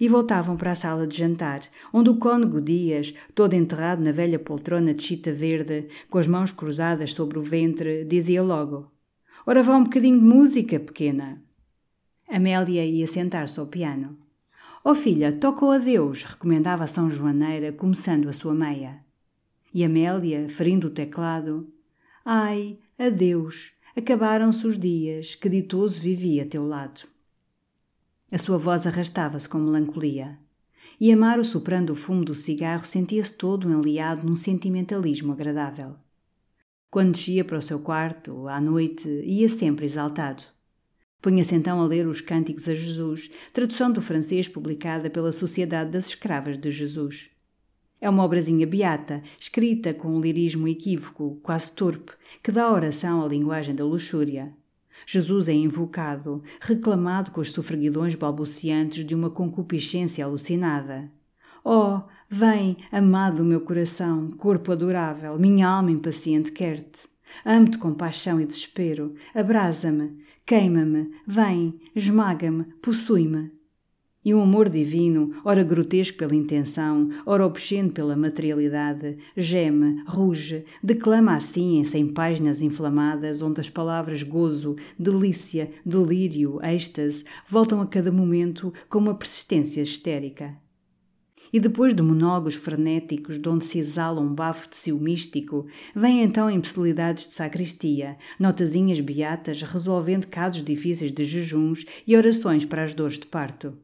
E 0.00 0.08
voltavam 0.08 0.56
para 0.56 0.72
a 0.72 0.74
sala 0.74 1.06
de 1.06 1.16
jantar, 1.16 1.60
onde 1.92 2.10
o 2.10 2.16
cônego 2.16 2.60
Dias, 2.60 3.14
todo 3.36 3.54
enterrado 3.54 4.02
na 4.02 4.10
velha 4.10 4.38
poltrona 4.38 4.92
de 4.92 5.02
chita 5.02 5.32
verde, 5.32 5.86
com 6.10 6.18
as 6.18 6.26
mãos 6.26 6.50
cruzadas 6.50 7.12
sobre 7.12 7.38
o 7.38 7.42
ventre, 7.42 8.04
dizia 8.04 8.42
logo: 8.42 8.90
Ora 9.46 9.62
vá 9.62 9.76
um 9.76 9.84
bocadinho 9.84 10.18
de 10.18 10.24
música, 10.24 10.80
pequena. 10.80 11.40
Amélia 12.28 12.84
ia 12.84 13.06
sentar-se 13.06 13.60
ao 13.60 13.68
piano. 13.68 14.21
Oh 14.84 14.96
filha, 14.96 15.30
toca 15.30 15.64
o 15.64 15.70
adeus, 15.70 16.24
recomendava 16.24 16.88
São 16.88 17.08
Joaneira, 17.08 17.72
começando 17.72 18.28
a 18.28 18.32
sua 18.32 18.52
meia. 18.52 18.98
E 19.72 19.84
Amélia, 19.84 20.48
ferindo 20.48 20.88
o 20.88 20.90
teclado, 20.90 21.72
Ai, 22.24 22.78
adeus, 22.98 23.72
acabaram-se 23.96 24.66
os 24.66 24.76
dias 24.76 25.36
que 25.36 25.48
ditoso 25.48 26.00
vivia 26.00 26.42
a 26.42 26.46
teu 26.46 26.66
lado. 26.66 27.02
A 28.30 28.38
sua 28.38 28.58
voz 28.58 28.84
arrastava-se 28.84 29.48
com 29.48 29.58
melancolia. 29.58 30.36
E 31.00 31.12
Amaro, 31.12 31.44
soprando 31.44 31.90
o 31.90 31.96
fumo 31.96 32.24
do 32.24 32.34
cigarro, 32.34 32.84
sentia-se 32.84 33.34
todo 33.34 33.70
enliado 33.70 34.26
num 34.26 34.36
sentimentalismo 34.36 35.32
agradável. 35.32 35.94
Quando 36.90 37.12
descia 37.12 37.44
para 37.44 37.58
o 37.58 37.62
seu 37.62 37.78
quarto, 37.78 38.48
à 38.48 38.60
noite, 38.60 39.08
ia 39.24 39.48
sempre 39.48 39.86
exaltado. 39.86 40.42
Punha-se 41.22 41.54
então 41.54 41.80
a 41.80 41.86
ler 41.86 42.08
os 42.08 42.20
Cânticos 42.20 42.68
a 42.68 42.74
Jesus, 42.74 43.30
tradução 43.52 43.92
do 43.92 44.02
francês 44.02 44.48
publicada 44.48 45.08
pela 45.08 45.30
Sociedade 45.30 45.92
das 45.92 46.08
Escravas 46.08 46.58
de 46.58 46.68
Jesus. 46.68 47.30
É 48.00 48.10
uma 48.10 48.24
obrazinha 48.24 48.66
beata, 48.66 49.22
escrita 49.38 49.94
com 49.94 50.08
um 50.08 50.20
lirismo 50.20 50.66
equívoco, 50.66 51.38
quase 51.40 51.70
torpe, 51.70 52.10
que 52.42 52.50
dá 52.50 52.68
oração 52.68 53.24
à 53.24 53.28
linguagem 53.28 53.72
da 53.72 53.84
luxúria. 53.84 54.52
Jesus 55.06 55.48
é 55.48 55.52
invocado, 55.52 56.42
reclamado 56.60 57.30
com 57.30 57.40
os 57.40 57.52
sofreguidões 57.52 58.16
balbuciantes 58.16 59.06
de 59.06 59.14
uma 59.14 59.30
concupiscência 59.30 60.24
alucinada. 60.24 61.08
Oh, 61.64 62.00
vem, 62.28 62.78
amado 62.90 63.44
meu 63.44 63.60
coração, 63.60 64.32
corpo 64.32 64.72
adorável, 64.72 65.38
minha 65.38 65.68
alma 65.68 65.92
impaciente 65.92 66.50
quer-te. 66.50 67.12
Amo-te 67.44 67.78
com 67.78 67.94
paixão 67.94 68.40
e 68.40 68.46
desespero. 68.46 69.14
Abrasa-me, 69.34 70.18
queima-me, 70.52 71.10
vem, 71.26 71.80
esmaga-me, 71.96 72.64
possui-me. 72.82 73.50
E 74.22 74.34
um 74.34 74.42
amor 74.42 74.68
divino, 74.68 75.32
ora 75.46 75.64
grotesco 75.64 76.18
pela 76.18 76.36
intenção, 76.36 77.08
ora 77.24 77.46
obsceno 77.46 77.90
pela 77.90 78.14
materialidade, 78.14 79.16
geme, 79.34 80.02
ruge, 80.06 80.66
declama 80.82 81.34
assim 81.34 81.78
em 81.78 81.84
cem 81.84 82.06
páginas 82.06 82.60
inflamadas, 82.60 83.40
onde 83.40 83.62
as 83.62 83.70
palavras 83.70 84.22
gozo, 84.22 84.76
delícia, 84.98 85.70
delírio, 85.86 86.60
êxtase 86.62 87.24
voltam 87.48 87.80
a 87.80 87.86
cada 87.86 88.12
momento 88.12 88.74
com 88.90 88.98
uma 88.98 89.14
persistência 89.14 89.80
histérica. 89.80 90.61
E 91.52 91.60
depois 91.60 91.94
de 91.94 92.02
monólogos 92.02 92.54
frenéticos, 92.54 93.38
de 93.38 93.46
onde 93.46 93.66
se 93.66 93.78
exala 93.78 94.20
um 94.20 94.34
bafo 94.34 94.70
de 94.70 94.76
cio 94.76 94.98
místico, 94.98 95.66
vêm 95.94 96.22
então 96.22 96.50
imbecilidades 96.50 97.26
de 97.26 97.34
sacristia, 97.34 98.16
notazinhas 98.40 98.98
beatas 99.00 99.60
resolvendo 99.60 100.26
casos 100.28 100.64
difíceis 100.64 101.12
de 101.12 101.24
jejuns 101.24 101.84
e 102.06 102.16
orações 102.16 102.64
para 102.64 102.82
as 102.82 102.94
dores 102.94 103.18
de 103.18 103.26
parto. 103.26 103.76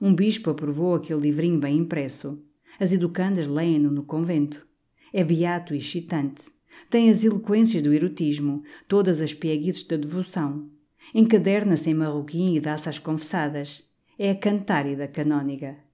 Um 0.00 0.12
bispo 0.12 0.50
aprovou 0.50 0.94
aquele 0.96 1.20
livrinho 1.20 1.60
bem 1.60 1.76
impresso. 1.76 2.42
As 2.80 2.92
educandas 2.92 3.46
leem-no 3.46 3.90
no 3.90 4.02
convento. 4.02 4.66
É 5.12 5.22
beato 5.22 5.74
e 5.74 5.78
excitante. 5.78 6.50
Tem 6.88 7.10
as 7.10 7.22
eloquências 7.22 7.82
do 7.82 7.92
erotismo, 7.92 8.62
todas 8.88 9.20
as 9.20 9.34
pieguices 9.34 9.84
da 9.84 9.96
devoção. 9.96 10.68
Encaderna-se 11.14 11.90
em 11.90 11.94
marroquim 11.94 12.54
e 12.54 12.60
dá-se 12.60 12.88
às 12.88 12.98
confessadas. 12.98 13.84
É 14.18 14.30
a 14.30 14.34
cantárida 14.34 15.06
canóniga. 15.06 15.89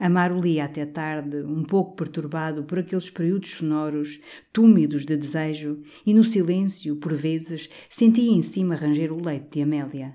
Amaro 0.00 0.40
lia 0.40 0.64
até 0.64 0.86
tarde, 0.86 1.42
um 1.42 1.62
pouco 1.62 1.94
perturbado 1.94 2.64
por 2.64 2.78
aqueles 2.78 3.10
períodos 3.10 3.50
sonoros, 3.50 4.18
túmidos 4.50 5.04
de 5.04 5.14
desejo, 5.14 5.82
e 6.06 6.14
no 6.14 6.24
silêncio, 6.24 6.96
por 6.96 7.12
vezes, 7.12 7.68
sentia 7.90 8.32
em 8.32 8.40
cima 8.40 8.74
ranger 8.74 9.12
o 9.12 9.22
leito 9.22 9.50
de 9.50 9.62
Amélia. 9.62 10.14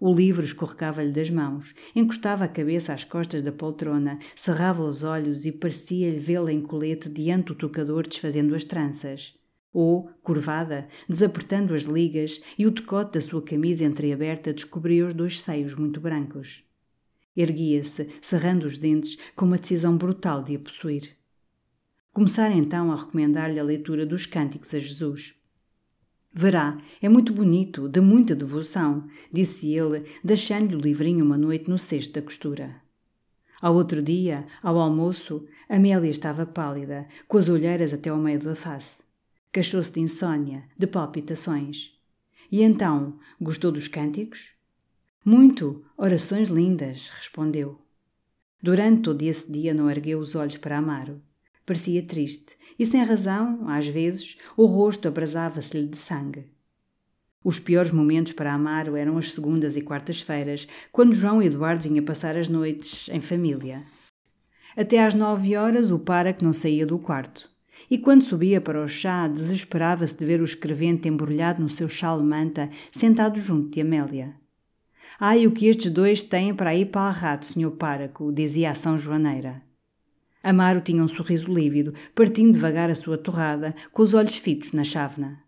O 0.00 0.12
livro 0.12 0.44
escorregava-lhe 0.44 1.12
das 1.12 1.30
mãos, 1.30 1.72
encostava 1.94 2.46
a 2.46 2.48
cabeça 2.48 2.92
às 2.92 3.04
costas 3.04 3.44
da 3.44 3.52
poltrona, 3.52 4.18
cerrava 4.34 4.82
os 4.82 5.04
olhos 5.04 5.46
e 5.46 5.52
parecia-lhe 5.52 6.18
vê-la 6.18 6.52
em 6.52 6.60
colete 6.60 7.08
diante 7.08 7.46
do 7.46 7.54
tocador 7.54 8.08
desfazendo 8.08 8.56
as 8.56 8.64
tranças. 8.64 9.38
Ou, 9.72 10.10
curvada, 10.20 10.88
desapertando 11.08 11.74
as 11.74 11.82
ligas 11.82 12.42
e 12.58 12.66
o 12.66 12.72
decote 12.72 13.12
da 13.12 13.20
sua 13.20 13.40
camisa 13.40 13.84
entreaberta 13.84 14.52
descobria 14.52 15.06
os 15.06 15.14
dois 15.14 15.40
seios 15.40 15.76
muito 15.76 16.00
brancos. 16.00 16.66
Erguia-se, 17.36 18.08
cerrando 18.20 18.66
os 18.66 18.78
dentes, 18.78 19.18
com 19.34 19.44
uma 19.44 19.58
decisão 19.58 19.96
brutal 19.96 20.42
de 20.42 20.56
a 20.56 20.58
possuir. 20.58 21.16
Começara 22.12 22.54
então 22.54 22.90
a 22.90 22.96
recomendar-lhe 22.96 23.60
a 23.60 23.64
leitura 23.64 24.06
dos 24.06 24.24
cânticos 24.24 24.72
a 24.72 24.78
Jesus. 24.78 25.34
Verá, 26.32 26.78
é 27.00 27.08
muito 27.08 27.32
bonito, 27.32 27.88
de 27.88 28.00
muita 28.00 28.34
devoção, 28.34 29.06
disse 29.32 29.72
ele, 29.72 30.04
deixando-lhe 30.24 30.76
o 30.76 30.80
livrinho 30.80 31.24
uma 31.24 31.36
noite 31.36 31.68
no 31.68 31.78
cesto 31.78 32.14
da 32.14 32.22
costura. 32.22 32.80
Ao 33.60 33.74
outro 33.74 34.02
dia, 34.02 34.46
ao 34.62 34.78
almoço, 34.78 35.46
Amélia 35.68 36.10
estava 36.10 36.46
pálida, 36.46 37.06
com 37.26 37.38
as 37.38 37.48
olheiras 37.48 37.92
até 37.92 38.10
ao 38.10 38.18
meio 38.18 38.38
da 38.38 38.54
face. 38.54 39.02
Queixou-se 39.52 39.92
de 39.92 40.00
insônia, 40.00 40.64
de 40.76 40.86
palpitações. 40.86 41.98
E 42.52 42.62
então, 42.62 43.18
gostou 43.40 43.72
dos 43.72 43.88
cânticos? 43.88 44.55
Muito, 45.28 45.84
orações 45.96 46.48
lindas, 46.50 47.08
respondeu. 47.08 47.80
Durante 48.62 49.02
todo 49.02 49.22
esse 49.22 49.50
dia 49.50 49.74
não 49.74 49.90
ergueu 49.90 50.20
os 50.20 50.36
olhos 50.36 50.56
para 50.56 50.78
Amaro. 50.78 51.20
Parecia 51.66 52.00
triste, 52.00 52.56
e 52.78 52.86
sem 52.86 53.02
razão, 53.02 53.68
às 53.68 53.88
vezes, 53.88 54.38
o 54.56 54.66
rosto 54.66 55.08
abrasava-se-lhe 55.08 55.88
de 55.88 55.96
sangue. 55.96 56.44
Os 57.42 57.58
piores 57.58 57.90
momentos 57.90 58.34
para 58.34 58.54
Amaro 58.54 58.94
eram 58.94 59.18
as 59.18 59.32
segundas 59.32 59.76
e 59.76 59.82
quartas-feiras, 59.82 60.68
quando 60.92 61.16
João 61.16 61.42
Eduardo 61.42 61.82
vinha 61.82 62.02
passar 62.02 62.36
as 62.36 62.48
noites 62.48 63.08
em 63.08 63.20
família. 63.20 63.82
Até 64.76 65.04
às 65.04 65.16
nove 65.16 65.56
horas 65.56 65.90
o 65.90 65.98
que 65.98 66.44
não 66.44 66.52
saía 66.52 66.86
do 66.86 67.00
quarto. 67.00 67.50
E 67.90 67.98
quando 67.98 68.22
subia 68.22 68.60
para 68.60 68.80
o 68.80 68.86
chá, 68.86 69.26
desesperava-se 69.26 70.16
de 70.16 70.24
ver 70.24 70.40
o 70.40 70.44
escrevente 70.44 71.08
embrulhado 71.08 71.60
no 71.60 71.68
seu 71.68 71.88
chale-manta, 71.88 72.70
sentado 72.92 73.40
junto 73.40 73.70
de 73.70 73.80
Amélia. 73.80 74.36
Ai, 75.18 75.46
o 75.46 75.50
que 75.50 75.66
estes 75.66 75.90
dois 75.90 76.22
têm 76.22 76.54
para 76.54 76.74
ir 76.74 76.86
para 76.86 77.02
a 77.02 77.10
rato, 77.10 77.46
senhor 77.46 77.70
páraco, 77.72 78.30
dizia 78.30 78.70
a 78.70 78.74
São 78.74 78.98
Joaneira. 78.98 79.62
Amaro 80.42 80.80
tinha 80.80 81.02
um 81.02 81.08
sorriso 81.08 81.50
lívido, 81.50 81.94
partindo 82.14 82.52
devagar 82.52 82.90
a 82.90 82.94
sua 82.94 83.16
torrada, 83.16 83.74
com 83.92 84.02
os 84.02 84.12
olhos 84.12 84.36
fitos 84.36 84.72
na 84.72 84.84
chávena. 84.84 85.42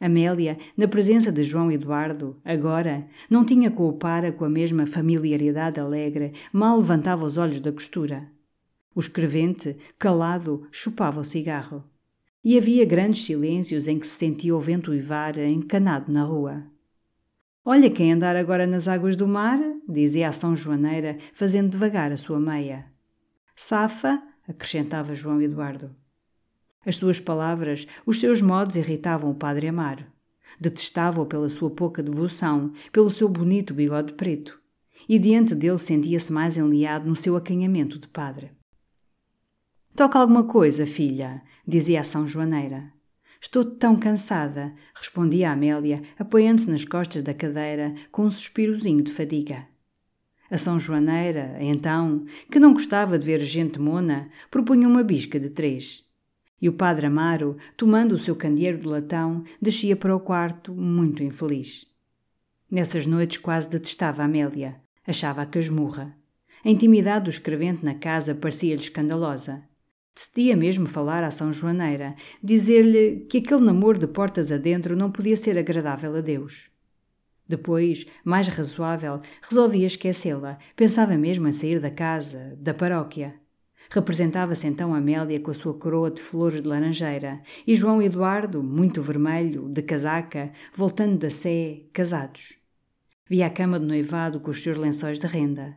Amélia, 0.00 0.58
na 0.76 0.88
presença 0.88 1.30
de 1.30 1.44
João 1.44 1.70
Eduardo, 1.70 2.40
agora, 2.44 3.06
não 3.30 3.44
tinha 3.44 3.70
com 3.70 3.88
o 3.88 3.92
páraco 3.92 4.44
a 4.44 4.50
mesma 4.50 4.84
familiaridade 4.84 5.78
alegre, 5.78 6.32
mal 6.52 6.76
levantava 6.76 7.24
os 7.24 7.38
olhos 7.38 7.60
da 7.60 7.70
costura. 7.70 8.28
O 8.94 8.98
escrevente, 8.98 9.76
calado, 9.96 10.66
chupava 10.72 11.20
o 11.20 11.24
cigarro. 11.24 11.84
E 12.44 12.58
havia 12.58 12.84
grandes 12.84 13.24
silêncios 13.24 13.86
em 13.86 13.96
que 14.00 14.06
se 14.08 14.16
sentia 14.16 14.56
o 14.56 14.60
vento 14.60 14.90
uivar 14.90 15.38
encanado 15.38 16.10
na 16.10 16.24
rua. 16.24 16.71
Olha 17.64 17.88
quem 17.88 18.12
andar 18.12 18.34
agora 18.34 18.66
nas 18.66 18.88
águas 18.88 19.16
do 19.16 19.28
mar, 19.28 19.58
dizia 19.88 20.28
a 20.28 20.32
São 20.32 20.56
Joaneira, 20.56 21.18
fazendo 21.32 21.70
devagar 21.70 22.10
a 22.10 22.16
sua 22.16 22.40
meia. 22.40 22.86
Safa, 23.54 24.20
acrescentava 24.48 25.14
João 25.14 25.40
Eduardo. 25.40 25.94
As 26.84 26.96
suas 26.96 27.20
palavras, 27.20 27.86
os 28.04 28.18
seus 28.18 28.42
modos 28.42 28.74
irritavam 28.74 29.30
o 29.30 29.34
padre 29.34 29.68
Amaro. 29.68 30.04
Detestava-o 30.60 31.24
pela 31.24 31.48
sua 31.48 31.70
pouca 31.70 32.02
devoção, 32.02 32.72
pelo 32.90 33.08
seu 33.08 33.28
bonito 33.28 33.72
bigode 33.72 34.14
preto. 34.14 34.60
E 35.08 35.16
diante 35.16 35.54
dele 35.54 35.78
sentia-se 35.78 36.32
mais 36.32 36.56
enliado 36.56 37.08
no 37.08 37.14
seu 37.14 37.36
acanhamento 37.36 37.96
de 37.96 38.08
padre. 38.08 38.50
Toca 39.94 40.18
alguma 40.18 40.44
coisa, 40.44 40.84
filha, 40.84 41.42
dizia 41.66 42.00
a 42.00 42.04
São 42.04 42.26
Joaneira. 42.26 42.92
Estou 43.42 43.64
tão 43.64 43.96
cansada, 43.96 44.72
respondia 44.94 45.50
a 45.50 45.52
Amélia, 45.52 46.00
apoiando-se 46.16 46.70
nas 46.70 46.84
costas 46.84 47.24
da 47.24 47.34
cadeira 47.34 47.92
com 48.12 48.22
um 48.24 48.30
suspirozinho 48.30 49.02
de 49.02 49.10
fadiga. 49.10 49.66
A 50.48 50.56
São 50.56 50.78
Joaneira, 50.78 51.56
então, 51.58 52.24
que 52.48 52.60
não 52.60 52.72
gostava 52.72 53.18
de 53.18 53.26
ver 53.26 53.40
gente 53.40 53.80
mona, 53.80 54.30
propunha 54.48 54.86
uma 54.86 55.02
bisca 55.02 55.40
de 55.40 55.50
três. 55.50 56.04
E 56.60 56.68
o 56.68 56.72
padre 56.72 57.06
Amaro, 57.06 57.56
tomando 57.76 58.14
o 58.14 58.18
seu 58.18 58.36
candeeiro 58.36 58.78
de 58.78 58.86
latão, 58.86 59.42
descia 59.60 59.96
para 59.96 60.14
o 60.14 60.20
quarto, 60.20 60.72
muito 60.72 61.24
infeliz. 61.24 61.84
Nessas 62.70 63.08
noites 63.08 63.38
quase 63.38 63.68
detestava 63.68 64.22
Amélia. 64.22 64.76
Achava-a 65.04 65.46
casmurra. 65.46 66.16
A 66.64 66.70
intimidade 66.70 67.24
do 67.24 67.30
escrevente 67.30 67.84
na 67.84 67.96
casa 67.96 68.36
parecia-lhe 68.36 68.80
escandalosa. 68.80 69.64
Decidia 70.14 70.56
mesmo 70.56 70.86
falar 70.86 71.24
à 71.24 71.30
São 71.30 71.52
Joaneira, 71.52 72.14
dizer-lhe 72.42 73.26
que 73.28 73.38
aquele 73.38 73.62
namoro 73.62 73.98
de 73.98 74.06
portas 74.06 74.52
adentro 74.52 74.94
não 74.94 75.10
podia 75.10 75.36
ser 75.36 75.56
agradável 75.56 76.14
a 76.14 76.20
Deus. 76.20 76.70
Depois, 77.48 78.06
mais 78.24 78.46
razoável, 78.48 79.20
resolvia 79.42 79.86
esquecê-la. 79.86 80.58
Pensava 80.76 81.16
mesmo 81.16 81.48
em 81.48 81.52
sair 81.52 81.80
da 81.80 81.90
casa, 81.90 82.56
da 82.58 82.72
paróquia. 82.72 83.34
Representava-se 83.90 84.66
então 84.66 84.94
Amélia 84.94 85.40
com 85.40 85.50
a 85.50 85.54
sua 85.54 85.74
coroa 85.74 86.10
de 86.10 86.20
flores 86.20 86.62
de 86.62 86.68
laranjeira 86.68 87.42
e 87.66 87.74
João 87.74 88.00
Eduardo, 88.00 88.62
muito 88.62 89.02
vermelho, 89.02 89.68
de 89.68 89.82
casaca, 89.82 90.52
voltando 90.74 91.18
da 91.18 91.30
sé, 91.30 91.82
casados. 91.92 92.54
Via 93.28 93.46
a 93.46 93.50
cama 93.50 93.78
de 93.78 93.86
noivado 93.86 94.40
com 94.40 94.50
os 94.50 94.62
seus 94.62 94.78
lençóis 94.78 95.18
de 95.18 95.26
renda. 95.26 95.76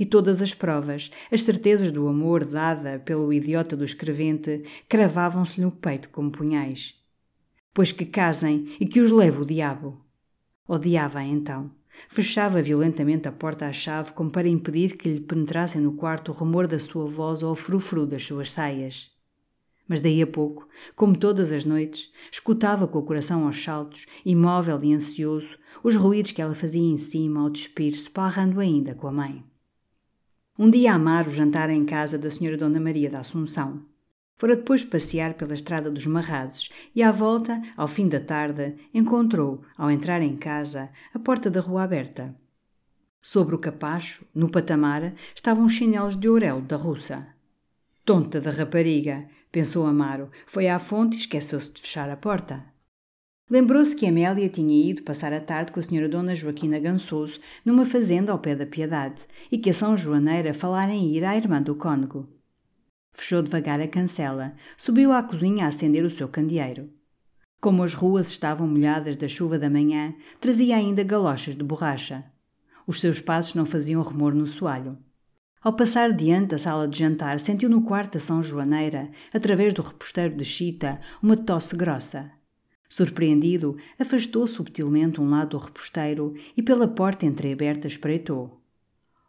E 0.00 0.06
todas 0.06 0.40
as 0.40 0.54
provas, 0.54 1.10
as 1.30 1.42
certezas 1.42 1.92
do 1.92 2.08
amor 2.08 2.46
dada 2.46 2.98
pelo 3.00 3.30
idiota 3.30 3.76
do 3.76 3.84
escrevente, 3.84 4.64
cravavam-se-lhe 4.88 5.66
no 5.66 5.70
peito 5.70 6.08
como 6.08 6.30
punhais. 6.30 6.94
Pois 7.74 7.92
que 7.92 8.06
casem 8.06 8.74
e 8.80 8.86
que 8.86 9.02
os 9.02 9.12
leve 9.12 9.42
o 9.42 9.44
diabo. 9.44 10.02
Odiava-a 10.66 11.22
então. 11.22 11.70
fechava 12.08 12.62
violentamente 12.62 13.28
a 13.28 13.32
porta 13.32 13.66
à 13.66 13.74
chave 13.74 14.12
como 14.12 14.30
para 14.30 14.48
impedir 14.48 14.96
que 14.96 15.06
lhe 15.06 15.20
penetrassem 15.20 15.82
no 15.82 15.92
quarto 15.92 16.30
o 16.30 16.34
rumor 16.34 16.66
da 16.66 16.78
sua 16.78 17.04
voz 17.04 17.42
ou 17.42 17.52
o 17.52 17.54
frufru 17.54 18.06
das 18.06 18.24
suas 18.24 18.50
saias. 18.50 19.10
Mas 19.86 20.00
daí 20.00 20.22
a 20.22 20.26
pouco, 20.26 20.66
como 20.96 21.14
todas 21.14 21.52
as 21.52 21.66
noites, 21.66 22.10
escutava 22.32 22.88
com 22.88 23.00
o 23.00 23.02
coração 23.02 23.44
aos 23.44 23.62
saltos, 23.62 24.06
imóvel 24.24 24.82
e 24.82 24.94
ansioso, 24.94 25.58
os 25.84 25.94
ruídos 25.94 26.32
que 26.32 26.40
ela 26.40 26.54
fazia 26.54 26.80
em 26.80 26.96
cima 26.96 27.40
ao 27.40 27.50
despir-se, 27.50 28.08
parrando 28.08 28.60
ainda 28.60 28.94
com 28.94 29.06
a 29.06 29.12
mãe. 29.12 29.49
Um 30.62 30.68
dia 30.68 30.92
Amaro 30.92 31.30
jantara 31.30 31.72
em 31.72 31.86
casa 31.86 32.18
da 32.18 32.28
senhora 32.28 32.54
Dona 32.54 32.78
Maria 32.78 33.08
da 33.08 33.20
Assunção. 33.20 33.80
Fora 34.36 34.54
depois 34.54 34.84
passear 34.84 35.32
pela 35.32 35.54
estrada 35.54 35.90
dos 35.90 36.04
Marrazes 36.04 36.68
e, 36.94 37.02
à 37.02 37.10
volta, 37.10 37.58
ao 37.74 37.88
fim 37.88 38.06
da 38.06 38.20
tarde, 38.20 38.74
encontrou, 38.92 39.62
ao 39.74 39.90
entrar 39.90 40.20
em 40.20 40.36
casa, 40.36 40.90
a 41.14 41.18
porta 41.18 41.50
da 41.50 41.62
rua 41.62 41.84
aberta. 41.84 42.36
Sobre 43.22 43.54
o 43.54 43.58
capacho, 43.58 44.22
no 44.34 44.50
patamar, 44.50 45.14
estavam 45.34 45.64
os 45.64 45.72
chinelos 45.72 46.14
de 46.14 46.28
ourelo 46.28 46.60
da 46.60 46.76
russa. 46.76 47.26
Tonta 48.04 48.38
da 48.38 48.50
rapariga, 48.50 49.30
pensou 49.50 49.86
Amaro, 49.86 50.30
foi 50.44 50.68
à 50.68 50.78
fonte 50.78 51.16
e 51.16 51.20
esqueceu-se 51.20 51.72
de 51.72 51.80
fechar 51.80 52.10
a 52.10 52.18
porta. 52.18 52.69
Lembrou-se 53.50 53.96
que 53.96 54.06
Amélia 54.06 54.48
tinha 54.48 54.90
ido 54.90 55.02
passar 55.02 55.32
a 55.32 55.40
tarde 55.40 55.72
com 55.72 55.80
a 55.80 55.82
senhora 55.82 56.08
Dona 56.08 56.36
Joaquina 56.36 56.78
Gansoso 56.78 57.40
numa 57.64 57.84
fazenda 57.84 58.30
ao 58.30 58.38
pé 58.38 58.54
da 58.54 58.64
Piedade 58.64 59.22
e 59.50 59.58
que 59.58 59.70
a 59.70 59.74
São 59.74 59.96
Joaneira 59.96 60.54
falara 60.54 60.92
em 60.92 61.16
ir 61.16 61.24
à 61.24 61.36
irmã 61.36 61.60
do 61.60 61.74
cônego. 61.74 62.28
Fechou 63.12 63.42
devagar 63.42 63.80
a 63.80 63.88
cancela, 63.88 64.54
subiu 64.76 65.10
à 65.10 65.20
cozinha 65.20 65.64
a 65.64 65.68
acender 65.68 66.04
o 66.04 66.10
seu 66.10 66.28
candeeiro. 66.28 66.90
Como 67.60 67.82
as 67.82 67.92
ruas 67.92 68.30
estavam 68.30 68.68
molhadas 68.68 69.16
da 69.16 69.26
chuva 69.26 69.58
da 69.58 69.68
manhã, 69.68 70.14
trazia 70.40 70.76
ainda 70.76 71.02
galochas 71.02 71.56
de 71.56 71.64
borracha. 71.64 72.24
Os 72.86 73.00
seus 73.00 73.20
passos 73.20 73.56
não 73.56 73.66
faziam 73.66 74.00
remor 74.00 74.32
no 74.32 74.46
soalho. 74.46 74.96
Ao 75.60 75.72
passar 75.72 76.12
diante 76.12 76.50
da 76.50 76.58
sala 76.58 76.86
de 76.86 77.00
jantar, 77.00 77.40
sentiu 77.40 77.68
no 77.68 77.82
quarto 77.82 78.12
da 78.12 78.20
São 78.20 78.44
Joaneira, 78.44 79.10
através 79.34 79.74
do 79.74 79.82
reposteiro 79.82 80.36
de 80.36 80.44
chita, 80.44 81.00
uma 81.20 81.36
tosse 81.36 81.76
grossa. 81.76 82.30
Surpreendido, 82.92 83.76
afastou 84.00 84.48
subtilmente 84.48 85.20
um 85.20 85.30
lado 85.30 85.50
do 85.50 85.58
reposteiro 85.58 86.34
e 86.56 86.60
pela 86.60 86.88
porta 86.88 87.24
entreaberta 87.24 87.86
espreitou. 87.86 88.60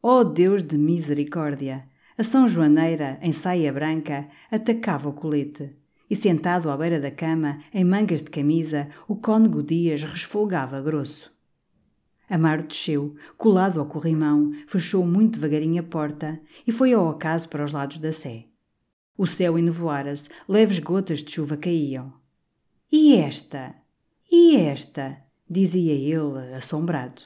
Oh 0.02 0.24
Deus 0.24 0.64
de 0.64 0.80
misericórdia! 0.80 1.88
A 2.18 2.24
São 2.24 2.48
Joaneira, 2.48 3.20
em 3.22 3.32
saia 3.32 3.72
branca, 3.72 4.28
atacava 4.50 5.10
o 5.10 5.14
colete. 5.14 5.76
E 6.10 6.16
sentado 6.16 6.72
à 6.72 6.76
beira 6.76 7.00
da 7.00 7.12
cama, 7.12 7.60
em 7.72 7.86
mangas 7.86 8.24
de 8.24 8.32
camisa, 8.32 8.90
o 9.08 9.16
cônego 9.16 9.62
Dias 9.62 10.02
resfolgava 10.02 10.82
grosso. 10.82 11.32
Amaro 12.28 12.64
desceu, 12.64 13.16
colado 13.38 13.80
ao 13.80 13.86
corrimão, 13.86 14.54
fechou 14.66 15.06
muito 15.06 15.36
devagarinho 15.36 15.82
a 15.82 15.86
porta 15.86 16.42
e 16.66 16.72
foi 16.72 16.94
ao 16.94 17.08
acaso 17.08 17.48
para 17.48 17.64
os 17.64 17.72
lados 17.72 18.00
da 18.00 18.12
sé. 18.12 18.46
O 19.16 19.28
céu 19.28 19.56
enevoara-se, 19.56 20.30
leves 20.50 20.80
gotas 20.80 21.20
de 21.20 21.32
chuva 21.32 21.56
caíam. 21.56 22.21
E 22.92 23.16
esta? 23.16 23.74
E 24.30 24.58
esta? 24.58 25.18
dizia 25.50 25.94
ele, 25.94 26.54
assombrado. 26.54 27.22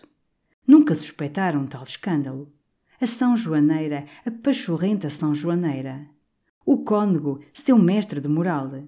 Nunca 0.67 0.93
suspeitaram 0.93 1.65
tal 1.65 1.81
escândalo 1.81 2.53
a 3.01 3.07
São 3.07 3.35
Joaneira, 3.35 4.05
a 4.23 4.29
pachorrenta 4.31 5.09
São 5.09 5.33
Joaneira. 5.33 6.07
O 6.63 6.83
cônego, 6.83 7.41
seu 7.51 7.79
mestre 7.79 8.21
de 8.21 8.27
moral. 8.27 8.83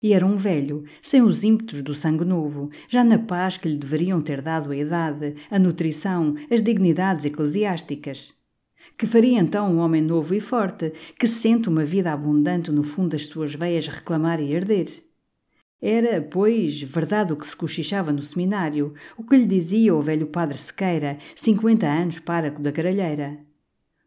E 0.00 0.12
era 0.12 0.24
um 0.24 0.36
velho, 0.36 0.84
sem 1.02 1.22
os 1.22 1.42
ímpetos 1.42 1.82
do 1.82 1.92
sangue 1.92 2.24
novo, 2.24 2.70
já 2.88 3.02
na 3.02 3.18
paz 3.18 3.56
que 3.56 3.68
lhe 3.68 3.76
deveriam 3.76 4.20
ter 4.20 4.40
dado 4.40 4.70
a 4.70 4.76
idade, 4.76 5.34
a 5.50 5.58
nutrição, 5.58 6.36
as 6.48 6.62
dignidades 6.62 7.24
eclesiásticas. 7.24 8.32
Que 8.96 9.06
faria 9.06 9.40
então 9.40 9.72
um 9.72 9.78
homem 9.78 10.02
novo 10.02 10.34
e 10.34 10.40
forte, 10.40 10.92
que 11.18 11.26
sente 11.26 11.68
uma 11.68 11.84
vida 11.84 12.12
abundante 12.12 12.70
no 12.70 12.84
fundo 12.84 13.10
das 13.10 13.26
suas 13.26 13.54
veias 13.56 13.88
reclamar 13.88 14.40
e 14.40 14.52
herder? 14.52 14.86
Era, 15.80 16.22
pois, 16.22 16.82
verdade 16.82 17.32
o 17.32 17.36
que 17.36 17.46
se 17.46 17.54
cochichava 17.54 18.12
no 18.12 18.22
seminário, 18.22 18.94
o 19.16 19.22
que 19.22 19.36
lhe 19.36 19.46
dizia 19.46 19.94
o 19.94 20.00
velho 20.00 20.26
padre 20.26 20.56
Sequeira, 20.56 21.18
cinquenta 21.34 21.86
anos 21.86 22.18
páraco 22.18 22.62
da 22.62 22.72
caralheira. 22.72 23.38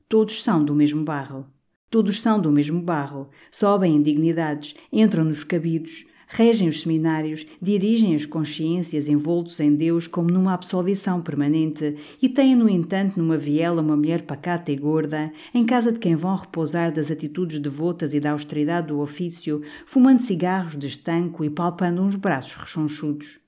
Todos 0.08 0.44
são 0.44 0.66
do 0.66 0.74
mesmo 0.74 1.04
barro. 1.04 1.46
Todos 1.90 2.22
são 2.22 2.40
do 2.40 2.52
mesmo 2.52 2.82
barro, 2.82 3.30
sobem 3.52 3.96
em 3.96 4.02
dignidades, 4.02 4.76
entram 4.92 5.24
nos 5.24 5.44
cabidos, 5.44 6.06
regem 6.32 6.70
os 6.70 6.82
seminários, 6.82 7.46
dirigem 7.60 8.14
as 8.14 8.24
consciências 8.24 9.10
envoltos 9.10 9.60
em 9.60 9.76
Deus 9.76 10.06
como 10.06 10.30
numa 10.30 10.54
absolvição 10.54 11.22
permanente 11.22 11.98
e 12.22 12.30
têm, 12.30 12.56
no 12.56 12.70
entanto, 12.70 13.18
numa 13.18 13.36
viela 13.36 13.82
uma 13.82 13.98
mulher 13.98 14.22
pacata 14.22 14.72
e 14.72 14.76
gorda, 14.76 15.34
em 15.54 15.66
casa 15.66 15.92
de 15.92 15.98
quem 15.98 16.16
vão 16.16 16.36
repousar 16.36 16.94
das 16.94 17.10
atitudes 17.10 17.58
devotas 17.58 18.14
e 18.14 18.20
da 18.20 18.32
austeridade 18.32 18.88
do 18.88 19.00
ofício, 19.00 19.64
fumando 19.88 20.22
cigarros 20.22 20.78
de 20.78 20.88
estanco 20.88 21.44
e 21.44 21.50
palpando 21.50 22.04
uns 22.04 22.16
braços 22.16 22.54
rechonchudos. 22.54 23.40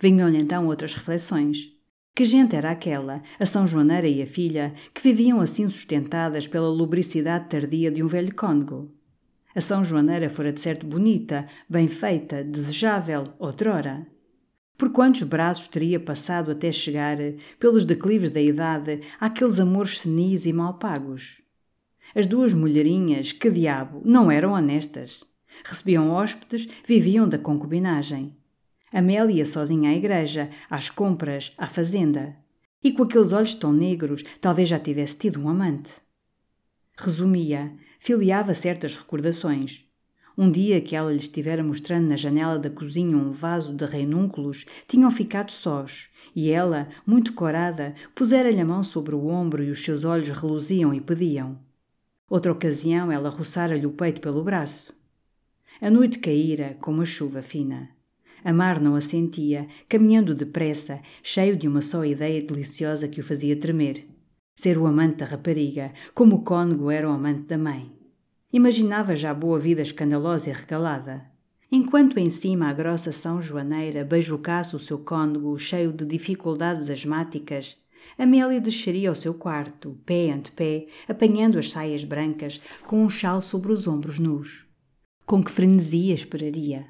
Vinham-lhe 0.00 0.38
então 0.38 0.66
outras 0.66 0.94
reflexões. 0.94 1.70
Que 2.14 2.24
gente 2.24 2.56
era 2.56 2.70
aquela, 2.70 3.22
a 3.38 3.46
São 3.46 3.66
Joaneira 3.66 4.08
e 4.08 4.22
a 4.22 4.26
filha, 4.26 4.74
que 4.94 5.02
viviam 5.02 5.40
assim 5.40 5.68
sustentadas 5.68 6.48
pela 6.48 6.68
lubricidade 6.68 7.48
tardia 7.48 7.90
de 7.90 8.02
um 8.02 8.06
velho 8.06 8.34
cônego? 8.34 8.90
A 9.54 9.60
São 9.60 9.84
Joaneira 9.84 10.30
fora 10.30 10.52
de 10.52 10.60
certo 10.60 10.86
bonita, 10.86 11.46
bem 11.68 11.86
feita, 11.86 12.42
desejável, 12.42 13.34
outrora. 13.38 14.06
Por 14.78 14.90
quantos 14.90 15.22
braços 15.24 15.68
teria 15.68 16.00
passado 16.00 16.50
até 16.50 16.72
chegar, 16.72 17.18
pelos 17.58 17.84
declives 17.84 18.30
da 18.30 18.40
idade, 18.40 19.00
àqueles 19.20 19.60
amores 19.60 20.00
senis 20.00 20.46
e 20.46 20.52
mal 20.52 20.78
pagos? 20.78 21.42
As 22.14 22.26
duas 22.26 22.54
mulherinhas, 22.54 23.30
que 23.30 23.50
diabo, 23.50 24.00
não 24.04 24.30
eram 24.30 24.52
honestas. 24.52 25.22
Recebiam 25.64 26.10
hóspedes, 26.10 26.66
viviam 26.86 27.28
da 27.28 27.38
concubinagem. 27.38 28.34
Amélia 28.90 29.44
sozinha 29.44 29.90
à 29.90 29.94
igreja, 29.94 30.50
às 30.68 30.88
compras, 30.88 31.52
à 31.58 31.66
fazenda. 31.66 32.36
E 32.82 32.90
com 32.90 33.02
aqueles 33.02 33.32
olhos 33.32 33.54
tão 33.54 33.72
negros, 33.72 34.24
talvez 34.40 34.68
já 34.68 34.78
tivesse 34.78 35.16
tido 35.16 35.40
um 35.40 35.48
amante. 35.48 35.92
Resumia, 36.96 37.72
filiava 38.02 38.52
certas 38.52 38.96
recordações. 38.96 39.88
Um 40.36 40.50
dia 40.50 40.80
que 40.80 40.96
ela 40.96 41.12
lhe 41.12 41.18
estivera 41.18 41.62
mostrando 41.62 42.08
na 42.08 42.16
janela 42.16 42.58
da 42.58 42.68
cozinha 42.68 43.16
um 43.16 43.30
vaso 43.30 43.72
de 43.72 43.84
reinúnculos, 43.84 44.66
tinham 44.88 45.08
ficado 45.08 45.52
sós, 45.52 46.08
e 46.34 46.50
ela, 46.50 46.88
muito 47.06 47.32
corada, 47.32 47.94
pusera-lhe 48.12 48.60
a 48.60 48.64
mão 48.64 48.82
sobre 48.82 49.14
o 49.14 49.28
ombro 49.28 49.62
e 49.62 49.70
os 49.70 49.84
seus 49.84 50.02
olhos 50.02 50.30
reluziam 50.30 50.92
e 50.92 51.00
pediam. 51.00 51.56
Outra 52.28 52.50
ocasião 52.50 53.12
ela 53.12 53.28
roçara-lhe 53.28 53.86
o 53.86 53.92
peito 53.92 54.20
pelo 54.20 54.42
braço. 54.42 54.92
A 55.80 55.88
noite 55.88 56.18
caíra 56.18 56.76
como 56.80 57.02
a 57.02 57.04
chuva 57.04 57.40
fina. 57.40 57.88
Amar 58.44 58.80
não 58.80 58.96
a 58.96 59.00
sentia, 59.00 59.68
caminhando 59.88 60.34
depressa, 60.34 61.00
cheio 61.22 61.56
de 61.56 61.68
uma 61.68 61.80
só 61.80 62.04
ideia 62.04 62.42
deliciosa 62.42 63.06
que 63.06 63.20
o 63.20 63.24
fazia 63.24 63.54
tremer 63.54 64.11
ser 64.54 64.78
o 64.78 64.86
amante 64.86 65.16
da 65.16 65.26
rapariga, 65.26 65.92
como 66.14 66.36
o 66.36 66.42
cônego 66.42 66.90
era 66.90 67.08
o 67.08 67.12
amante 67.12 67.42
da 67.42 67.58
mãe. 67.58 67.90
Imaginava 68.52 69.16
já 69.16 69.30
a 69.30 69.34
boa 69.34 69.58
vida 69.58 69.82
escandalosa 69.82 70.50
e 70.50 70.52
regalada. 70.52 71.24
Enquanto 71.70 72.18
em 72.18 72.28
cima 72.28 72.68
a 72.68 72.72
grossa 72.72 73.12
São 73.12 73.40
Joaneira 73.40 74.04
beijocasse 74.04 74.76
o 74.76 74.78
seu 74.78 74.98
cônego 74.98 75.58
cheio 75.58 75.90
de 75.90 76.04
dificuldades 76.04 76.90
asmáticas, 76.90 77.76
Amélia 78.18 78.60
desceria 78.60 79.08
ao 79.08 79.14
seu 79.14 79.32
quarto, 79.32 79.98
pé 80.04 80.30
ante 80.30 80.52
pé, 80.52 80.86
apanhando 81.08 81.58
as 81.58 81.70
saias 81.70 82.04
brancas, 82.04 82.60
com 82.86 83.02
um 83.02 83.08
chal 83.08 83.40
sobre 83.40 83.72
os 83.72 83.86
ombros 83.86 84.18
nus. 84.18 84.66
Com 85.24 85.42
que 85.42 85.50
frenesia 85.50 86.12
esperaria! 86.12 86.86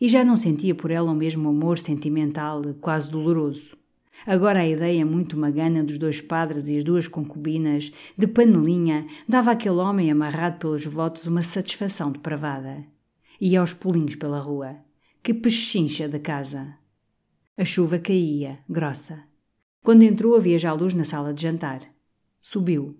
E 0.00 0.08
já 0.08 0.24
não 0.24 0.36
sentia 0.36 0.74
por 0.74 0.90
ela 0.90 1.12
o 1.12 1.14
mesmo 1.14 1.48
amor 1.48 1.78
sentimental, 1.78 2.60
quase 2.80 3.10
doloroso. 3.10 3.77
Agora 4.26 4.60
a 4.60 4.68
ideia 4.68 5.06
muito 5.06 5.38
magana 5.38 5.82
dos 5.82 5.98
dois 5.98 6.20
padres 6.20 6.68
e 6.68 6.76
as 6.76 6.84
duas 6.84 7.06
concubinas, 7.06 7.92
de 8.16 8.26
panelinha, 8.26 9.06
dava 9.28 9.52
àquele 9.52 9.76
homem 9.76 10.10
amarrado 10.10 10.58
pelos 10.58 10.84
votos 10.84 11.26
uma 11.26 11.42
satisfação 11.42 12.10
depravada. 12.10 12.84
Ia 13.40 13.60
aos 13.60 13.72
pulinhos 13.72 14.16
pela 14.16 14.40
rua. 14.40 14.76
Que 15.22 15.32
pechincha 15.32 16.08
da 16.08 16.18
casa! 16.18 16.74
A 17.56 17.64
chuva 17.64 17.98
caía, 17.98 18.58
grossa. 18.68 19.24
Quando 19.82 20.02
entrou 20.02 20.36
havia 20.36 20.58
já 20.58 20.72
luz 20.72 20.94
na 20.94 21.04
sala 21.04 21.32
de 21.32 21.42
jantar. 21.42 21.80
Subiu. 22.40 22.96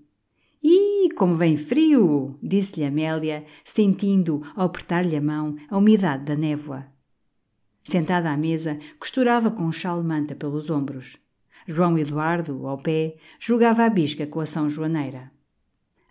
Ih, 0.63 1.11
como 1.17 1.37
vem 1.37 1.57
frio! 1.57 2.37
disse-lhe 2.43 2.85
Amélia, 2.85 3.45
sentindo, 3.65 4.43
ao 4.57 4.67
apertar-lhe 4.67 5.17
a 5.17 5.21
mão, 5.21 5.57
a 5.69 5.79
umidade 5.79 6.25
da 6.25 6.35
névoa. 6.35 6.87
Sentada 7.89 8.31
à 8.31 8.37
mesa, 8.37 8.79
costurava 9.01 9.51
com 9.51 9.63
um 9.63 9.73
chal 9.73 10.03
manta 10.03 10.35
pelos 10.35 10.69
ombros. 10.69 11.17
João 11.67 11.97
Eduardo, 11.97 12.67
ao 12.67 12.77
pé, 12.77 13.17
jogava 13.41 13.83
a 13.83 13.89
bisca 13.89 14.27
com 14.27 14.41
a 14.41 14.45
São 14.45 14.69
Joaneira. 14.69 15.33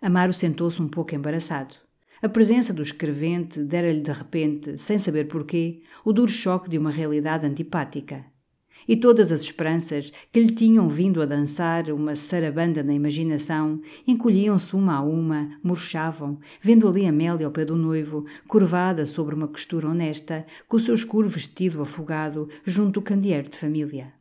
Amaro 0.02 0.32
sentou-se 0.32 0.82
um 0.82 0.88
pouco 0.88 1.14
embaraçado. 1.14 1.76
A 2.20 2.28
presença 2.28 2.74
do 2.74 2.82
escrevente 2.82 3.62
dera-lhe 3.62 4.00
de 4.00 4.10
repente, 4.10 4.76
sem 4.76 4.98
saber 4.98 5.28
porquê, 5.28 5.80
o 6.04 6.12
duro 6.12 6.32
choque 6.32 6.68
de 6.68 6.76
uma 6.76 6.90
realidade 6.90 7.46
antipática. 7.46 8.26
E 8.86 8.96
todas 8.96 9.32
as 9.32 9.40
esperanças 9.40 10.12
que 10.32 10.40
lhe 10.40 10.54
tinham 10.54 10.88
vindo 10.88 11.20
a 11.22 11.26
dançar 11.26 11.90
uma 11.90 12.14
sarabanda 12.14 12.82
na 12.82 12.92
imaginação 12.92 13.80
encolhiam-se 14.06 14.76
uma 14.76 14.96
a 14.96 15.02
uma, 15.02 15.58
murchavam, 15.62 16.38
vendo 16.60 16.86
ali 16.86 17.06
Amélia 17.06 17.46
ao 17.46 17.52
pé 17.52 17.64
do 17.64 17.76
noivo, 17.76 18.26
curvada 18.46 19.06
sobre 19.06 19.34
uma 19.34 19.48
costura 19.48 19.88
honesta, 19.88 20.46
com 20.68 20.76
o 20.76 20.80
seu 20.80 20.94
escuro 20.94 21.28
vestido 21.28 21.80
afogado 21.80 22.48
junto 22.64 23.00
do 23.00 23.02
candeeiro 23.02 23.48
de 23.48 23.56
família. 23.56 24.18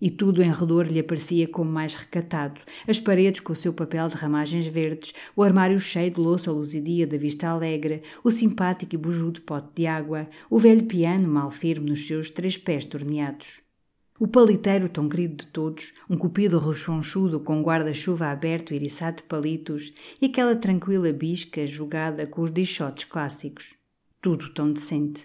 E 0.00 0.10
tudo 0.10 0.42
em 0.42 0.52
redor 0.52 0.86
lhe 0.86 1.00
aparecia 1.00 1.48
como 1.48 1.70
mais 1.70 1.94
recatado, 1.94 2.60
as 2.86 3.00
paredes 3.00 3.40
com 3.40 3.52
o 3.52 3.56
seu 3.56 3.72
papel 3.72 4.06
de 4.06 4.14
ramagens 4.14 4.66
verdes, 4.66 5.12
o 5.34 5.42
armário 5.42 5.80
cheio 5.80 6.10
de 6.10 6.20
louça 6.20 6.52
luzidia 6.52 7.06
da 7.06 7.16
vista 7.16 7.48
alegre, 7.48 8.02
o 8.22 8.30
simpático 8.30 8.94
e 8.94 8.98
bujudo 8.98 9.40
pote 9.40 9.68
de 9.74 9.86
água, 9.86 10.28
o 10.48 10.58
velho 10.58 10.84
piano 10.84 11.26
mal 11.26 11.50
firme 11.50 11.90
nos 11.90 12.06
seus 12.06 12.30
três 12.30 12.56
pés 12.56 12.86
torneados. 12.86 13.67
O 14.20 14.26
paliteiro 14.26 14.88
tão 14.88 15.08
querido 15.08 15.44
de 15.44 15.46
todos, 15.46 15.94
um 16.10 16.16
cupido 16.16 16.58
rochonchudo 16.58 17.38
com 17.38 17.62
guarda-chuva 17.62 18.26
aberto 18.26 18.72
e 18.72 18.76
eriçado 18.76 19.18
de 19.18 19.22
palitos 19.22 19.92
e 20.20 20.26
aquela 20.26 20.56
tranquila 20.56 21.12
bisca 21.12 21.64
jogada 21.68 22.26
com 22.26 22.42
os 22.42 22.50
dichotes 22.50 23.04
clássicos. 23.04 23.74
Tudo 24.20 24.52
tão 24.52 24.72
decente. 24.72 25.24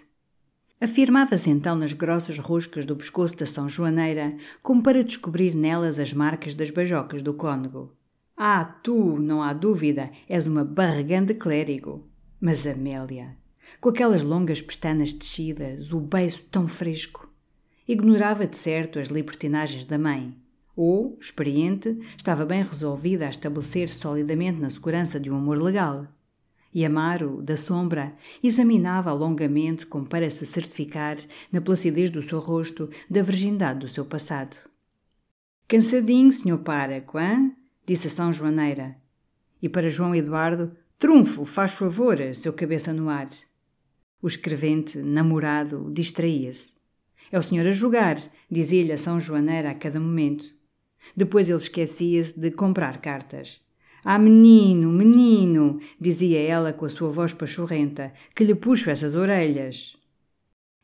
Afirmava-se 0.80 1.50
então 1.50 1.74
nas 1.74 1.92
grossas 1.92 2.38
roscas 2.38 2.84
do 2.84 2.94
pescoço 2.94 3.36
da 3.36 3.46
São 3.46 3.68
Joaneira, 3.68 4.36
como 4.62 4.80
para 4.80 5.02
descobrir 5.02 5.56
nelas 5.56 5.98
as 5.98 6.12
marcas 6.12 6.54
das 6.54 6.70
bajocas 6.70 7.20
do 7.20 7.34
cônego. 7.34 7.92
Ah, 8.36 8.64
tu, 8.64 9.18
não 9.18 9.42
há 9.42 9.52
dúvida, 9.52 10.12
és 10.28 10.46
uma 10.46 10.64
barragã 10.64 11.26
clérigo. 11.26 12.06
Mas 12.40 12.64
Amélia, 12.64 13.36
com 13.80 13.88
aquelas 13.88 14.22
longas 14.22 14.62
pestanas 14.62 15.12
descidas, 15.12 15.92
o 15.92 15.98
beiço 15.98 16.44
tão 16.50 16.68
fresco, 16.68 17.23
Ignorava 17.86 18.46
de 18.46 18.56
certo 18.56 18.98
as 18.98 19.08
libertinagens 19.08 19.84
da 19.84 19.98
mãe, 19.98 20.34
ou, 20.74 21.18
experiente, 21.20 21.98
estava 22.16 22.46
bem 22.46 22.62
resolvida 22.62 23.26
a 23.26 23.30
estabelecer-se 23.30 23.98
solidamente 23.98 24.60
na 24.60 24.70
segurança 24.70 25.20
de 25.20 25.30
um 25.30 25.36
amor 25.36 25.60
legal. 25.60 26.06
E 26.72 26.84
Amaro, 26.84 27.40
da 27.40 27.56
sombra, 27.56 28.14
examinava 28.42 29.12
longamente 29.12 29.86
como 29.86 30.08
para 30.08 30.28
se 30.30 30.44
certificar, 30.44 31.16
na 31.52 31.60
placidez 31.60 32.10
do 32.10 32.22
seu 32.22 32.40
rosto, 32.40 32.88
da 33.08 33.22
virgindade 33.22 33.80
do 33.80 33.88
seu 33.88 34.04
passado. 34.04 34.56
Cansadinho, 35.68 36.32
senhor 36.32 36.58
páraco, 36.58 37.16
hã? 37.16 37.52
disse 37.86 38.08
a 38.08 38.10
São 38.10 38.32
Joaneira. 38.32 38.96
E 39.62 39.68
para 39.68 39.88
João 39.88 40.14
Eduardo, 40.14 40.76
trunfo, 40.98 41.44
faz 41.44 41.72
favor, 41.72 42.18
seu 42.34 42.52
cabeça 42.52 42.92
no 42.92 43.08
ar. 43.08 43.28
O 44.20 44.26
escrevente, 44.26 44.98
namorado, 44.98 45.88
distraía-se. 45.92 46.73
É 47.34 47.38
o 47.38 47.42
senhor 47.42 47.66
a 47.66 47.72
julgar, 47.72 48.16
dizia-lhe 48.48 48.92
a 48.92 48.96
São 48.96 49.18
Joaneira 49.18 49.70
a 49.70 49.74
cada 49.74 49.98
momento. 49.98 50.54
Depois 51.16 51.48
ele 51.48 51.58
esquecia-se 51.58 52.38
de 52.38 52.52
comprar 52.52 53.00
cartas. 53.00 53.60
Ah, 54.04 54.20
menino, 54.20 54.88
menino, 54.92 55.80
dizia 56.00 56.40
ela 56.40 56.72
com 56.72 56.84
a 56.84 56.88
sua 56.88 57.10
voz 57.10 57.32
pachorrenta, 57.32 58.12
que 58.36 58.44
lhe 58.44 58.54
puxo 58.54 58.88
essas 58.88 59.16
orelhas. 59.16 59.96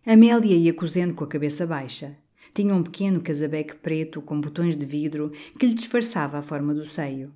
Amélia 0.04 0.56
ia 0.56 0.74
cozendo 0.74 1.14
com 1.14 1.22
a 1.22 1.28
cabeça 1.28 1.64
baixa. 1.64 2.16
Tinha 2.52 2.74
um 2.74 2.82
pequeno 2.82 3.20
casabeque 3.20 3.76
preto 3.76 4.20
com 4.20 4.40
botões 4.40 4.76
de 4.76 4.84
vidro 4.84 5.30
que 5.56 5.66
lhe 5.66 5.74
disfarçava 5.74 6.36
a 6.38 6.42
forma 6.42 6.74
do 6.74 6.84
seio. 6.84 7.32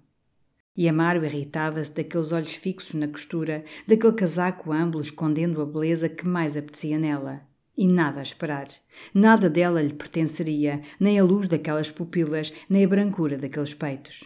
E 0.76 0.88
Amaro 0.88 1.24
irritava-se 1.24 1.94
daqueles 1.94 2.32
olhos 2.32 2.54
fixos 2.54 2.94
na 2.94 3.06
costura, 3.06 3.64
daquele 3.86 4.14
casaco 4.14 4.72
amplo 4.72 5.00
escondendo 5.00 5.62
a 5.62 5.66
beleza 5.66 6.08
que 6.08 6.26
mais 6.26 6.56
apetecia 6.56 6.98
nela. 6.98 7.53
E 7.76 7.88
nada 7.88 8.20
a 8.20 8.22
esperar. 8.22 8.68
Nada 9.12 9.50
dela 9.50 9.82
lhe 9.82 9.92
pertenceria, 9.92 10.82
nem 10.98 11.18
a 11.18 11.24
luz 11.24 11.48
daquelas 11.48 11.90
pupilas, 11.90 12.52
nem 12.68 12.84
a 12.84 12.88
brancura 12.88 13.36
daqueles 13.36 13.74
peitos. 13.74 14.24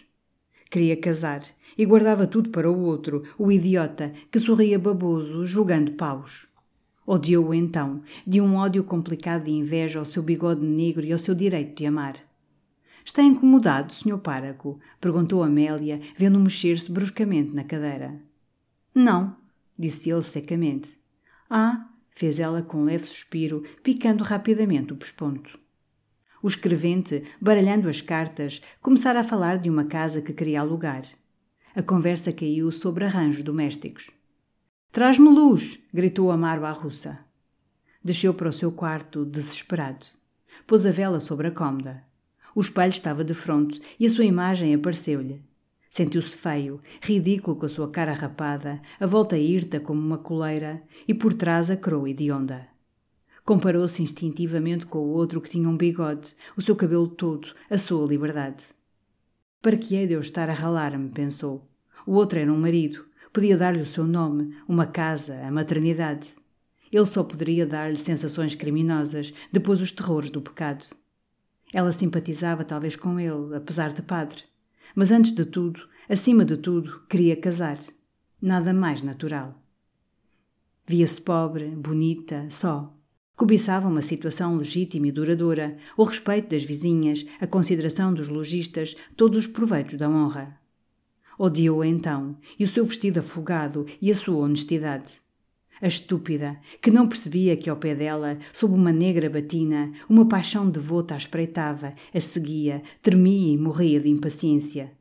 Queria 0.69 0.95
casar 0.95 1.41
e 1.75 1.85
guardava 1.85 2.27
tudo 2.27 2.49
para 2.51 2.69
o 2.69 2.79
outro, 2.81 3.23
o 3.37 3.51
idiota, 3.51 4.13
que 4.31 4.37
sorria 4.37 4.77
baboso, 4.77 5.45
julgando 5.45 5.93
paus. 5.93 6.47
Odiou-o 7.07 7.55
então, 7.55 8.03
de 8.25 8.39
um 8.39 8.55
ódio 8.55 8.83
complicado 8.83 9.45
de 9.45 9.51
inveja 9.51 9.97
ao 9.97 10.05
seu 10.05 10.21
bigode 10.21 10.63
negro 10.63 11.03
e 11.03 11.11
ao 11.11 11.17
seu 11.17 11.33
direito 11.33 11.75
de 11.75 11.87
amar. 11.87 12.17
Está 13.03 13.23
incomodado, 13.23 13.91
Sr. 13.91 14.19
Páraco? 14.19 14.79
perguntou 15.01 15.41
Amélia, 15.41 15.99
vendo 16.15 16.39
mexer-se 16.39 16.91
bruscamente 16.91 17.55
na 17.55 17.63
cadeira. 17.63 18.21
Não, 18.93 19.35
disse 19.77 20.11
ele 20.11 20.21
secamente. 20.21 20.99
Ah, 21.49 21.88
fez 22.19 22.37
ela 22.37 22.61
com 22.61 22.79
um 22.79 22.83
leve 22.83 23.05
suspiro, 23.05 23.63
picando 23.81 24.25
rapidamente 24.25 24.91
o 24.91 24.97
pesponto. 24.97 25.57
O 26.43 26.49
escrevente, 26.49 27.23
baralhando 27.39 27.87
as 27.87 28.01
cartas, 28.01 28.61
começara 28.81 29.21
a 29.21 29.23
falar 29.23 29.57
de 29.57 29.69
uma 29.69 29.85
casa 29.85 30.21
que 30.21 30.33
queria 30.33 30.59
alugar. 30.59 31.03
A 31.73 31.81
conversa 31.81 32.33
caiu 32.33 32.73
sobre 32.73 33.05
arranjos 33.05 33.41
domésticos. 33.41 34.09
Traz-me 34.91 35.29
luz! 35.29 35.79
gritou 35.93 36.29
Amaro 36.29 36.65
à 36.65 36.71
russa. 36.71 37.19
Desceu 38.03 38.33
para 38.33 38.49
o 38.49 38.53
seu 38.53 38.69
quarto, 38.69 39.23
desesperado. 39.23 40.05
Pôs 40.67 40.85
a 40.85 40.91
vela 40.91 41.21
sobre 41.21 41.47
a 41.47 41.51
cômoda. 41.51 42.03
O 42.53 42.59
espelho 42.59 42.89
estava 42.89 43.23
de 43.23 43.33
fronte 43.33 43.81
e 43.97 44.05
a 44.05 44.09
sua 44.09 44.25
imagem 44.25 44.75
apareceu-lhe. 44.75 45.41
Sentiu-se 45.89 46.37
feio, 46.37 46.79
ridículo 47.01 47.57
com 47.57 47.65
a 47.65 47.69
sua 47.69 47.89
cara 47.89 48.13
rapada, 48.13 48.79
a 48.99 49.07
volta 49.07 49.37
hirta 49.37 49.79
como 49.79 49.99
uma 49.99 50.19
coleira 50.19 50.83
e 51.07 51.13
por 51.15 51.33
trás 51.33 51.71
a 51.71 51.75
croa 51.75 52.09
hedionda. 52.09 52.67
Comparou-se 53.43 54.03
instintivamente 54.03 54.85
com 54.85 54.99
o 54.99 55.09
outro 55.09 55.41
que 55.41 55.49
tinha 55.49 55.67
um 55.67 55.75
bigode, 55.75 56.35
o 56.55 56.61
seu 56.61 56.75
cabelo 56.75 57.07
todo, 57.07 57.47
a 57.67 57.77
sua 57.79 58.07
liberdade. 58.07 58.65
Para 59.59 59.75
que 59.75 59.95
hei 59.95 60.05
de 60.05 60.13
eu 60.13 60.19
estar 60.19 60.47
a 60.47 60.53
ralar-me, 60.53 61.09
pensou. 61.09 61.67
O 62.05 62.13
outro 62.13 62.37
era 62.37 62.53
um 62.53 62.59
marido, 62.59 63.05
podia 63.33 63.57
dar-lhe 63.57 63.81
o 63.81 63.87
seu 63.87 64.05
nome, 64.05 64.55
uma 64.67 64.85
casa, 64.85 65.41
a 65.43 65.51
maternidade. 65.51 66.35
Ele 66.91 67.05
só 67.05 67.23
poderia 67.23 67.65
dar-lhe 67.65 67.95
sensações 67.95 68.53
criminosas, 68.53 69.33
depois 69.51 69.81
os 69.81 69.91
terrores 69.91 70.29
do 70.29 70.41
pecado. 70.41 70.85
Ela 71.73 71.91
simpatizava 71.91 72.63
talvez 72.63 72.95
com 72.95 73.19
ele, 73.19 73.55
apesar 73.55 73.91
de 73.91 74.03
padre. 74.03 74.48
Mas 74.95 75.11
antes 75.11 75.33
de 75.33 75.45
tudo, 75.45 75.81
acima 76.07 76.43
de 76.43 76.57
tudo, 76.57 77.01
queria 77.09 77.35
casar. 77.35 77.79
Nada 78.41 78.73
mais 78.73 79.01
natural. 79.01 79.61
Via-se 80.87 81.21
pobre, 81.21 81.67
bonita, 81.67 82.47
só. 82.49 82.95
Cobiçava 83.35 83.87
uma 83.87 84.01
situação 84.01 84.57
legítima 84.57 85.07
e 85.07 85.11
duradoura, 85.11 85.77
o 85.95 86.03
respeito 86.03 86.49
das 86.49 86.63
vizinhas, 86.63 87.25
a 87.39 87.47
consideração 87.47 88.13
dos 88.13 88.27
lojistas, 88.27 88.95
todos 89.15 89.39
os 89.39 89.47
proveitos 89.47 89.97
da 89.97 90.09
honra. 90.09 90.59
Odiou-a 91.37 91.87
então, 91.87 92.37
e 92.57 92.65
o 92.65 92.67
seu 92.67 92.83
vestido 92.83 93.19
afogado 93.19 93.85
e 94.01 94.11
a 94.11 94.15
sua 94.15 94.37
honestidade. 94.37 95.21
A 95.81 95.87
estúpida, 95.87 96.59
que 96.81 96.91
não 96.91 97.07
percebia 97.07 97.55
que 97.55 97.69
ao 97.69 97.77
pé 97.77 97.95
dela, 97.95 98.37
sob 98.51 98.73
uma 98.73 98.91
negra 98.91 99.29
batina, 99.29 99.91
uma 100.09 100.27
paixão 100.27 100.69
devota 100.69 101.13
a 101.13 101.17
espreitava, 101.17 101.93
a 102.13 102.19
seguia, 102.19 102.83
tremia 103.01 103.53
e 103.53 103.57
morria 103.57 103.99
de 103.99 104.09
impaciência. 104.09 104.91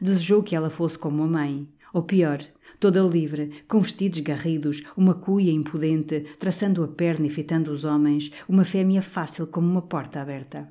Desejou 0.00 0.42
que 0.42 0.54
ela 0.54 0.68
fosse 0.68 0.98
como 0.98 1.22
a 1.22 1.26
mãe, 1.26 1.66
ou 1.92 2.02
pior, 2.02 2.40
toda 2.78 3.02
livre, 3.02 3.64
com 3.68 3.80
vestidos 3.80 4.20
garridos, 4.20 4.82
uma 4.96 5.14
cuia 5.14 5.52
impudente, 5.52 6.20
traçando 6.38 6.82
a 6.82 6.88
perna 6.88 7.26
e 7.26 7.30
fitando 7.30 7.70
os 7.70 7.84
homens, 7.84 8.30
uma 8.48 8.64
fêmea 8.64 9.02
fácil 9.02 9.46
como 9.46 9.68
uma 9.70 9.82
porta 9.82 10.20
aberta. 10.20 10.68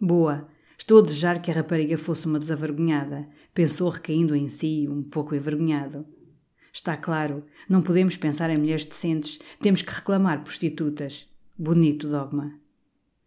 Boa, 0.00 0.48
estou 0.78 0.98
a 0.98 1.02
desejar 1.02 1.42
que 1.42 1.50
a 1.50 1.54
rapariga 1.54 1.98
fosse 1.98 2.26
uma 2.26 2.38
desavergonhada, 2.38 3.28
pensou 3.52 3.88
recaindo 3.88 4.34
em 4.34 4.48
si, 4.48 4.88
um 4.88 5.02
pouco 5.02 5.34
envergonhado. 5.34 6.06
Está 6.72 6.96
claro, 6.96 7.44
não 7.68 7.82
podemos 7.82 8.16
pensar 8.16 8.50
em 8.50 8.58
mulheres 8.58 8.84
decentes, 8.84 9.38
temos 9.60 9.82
que 9.82 9.92
reclamar 9.92 10.42
prostitutas. 10.42 11.28
Bonito 11.58 12.08
dogma. 12.08 12.54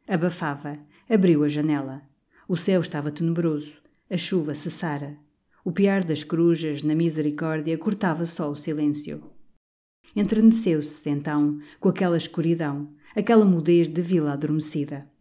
Abafava, 0.08 0.80
abriu 1.10 1.44
a 1.44 1.48
janela. 1.48 2.02
O 2.48 2.58
céu 2.58 2.82
estava 2.82 3.12
tenebroso, 3.12 3.74
a 4.10 4.18
chuva 4.18 4.56
cessara. 4.56 5.18
O 5.64 5.72
piar 5.72 6.04
das 6.04 6.24
corujas, 6.24 6.84
na 6.84 6.96
misericórdia, 6.96 7.78
cortava 7.78 8.26
só 8.26 8.52
o 8.52 8.56
silêncio. 8.56 9.24
Entreneceu-se, 10.16 11.10
então, 11.10 11.60
com 11.80 11.90
aquela 11.90 12.18
escuridão, 12.18 12.90
aquela 13.16 13.46
mudez 13.46 13.88
de 13.88 14.02
vila 14.02 14.34
adormecida 14.34 15.13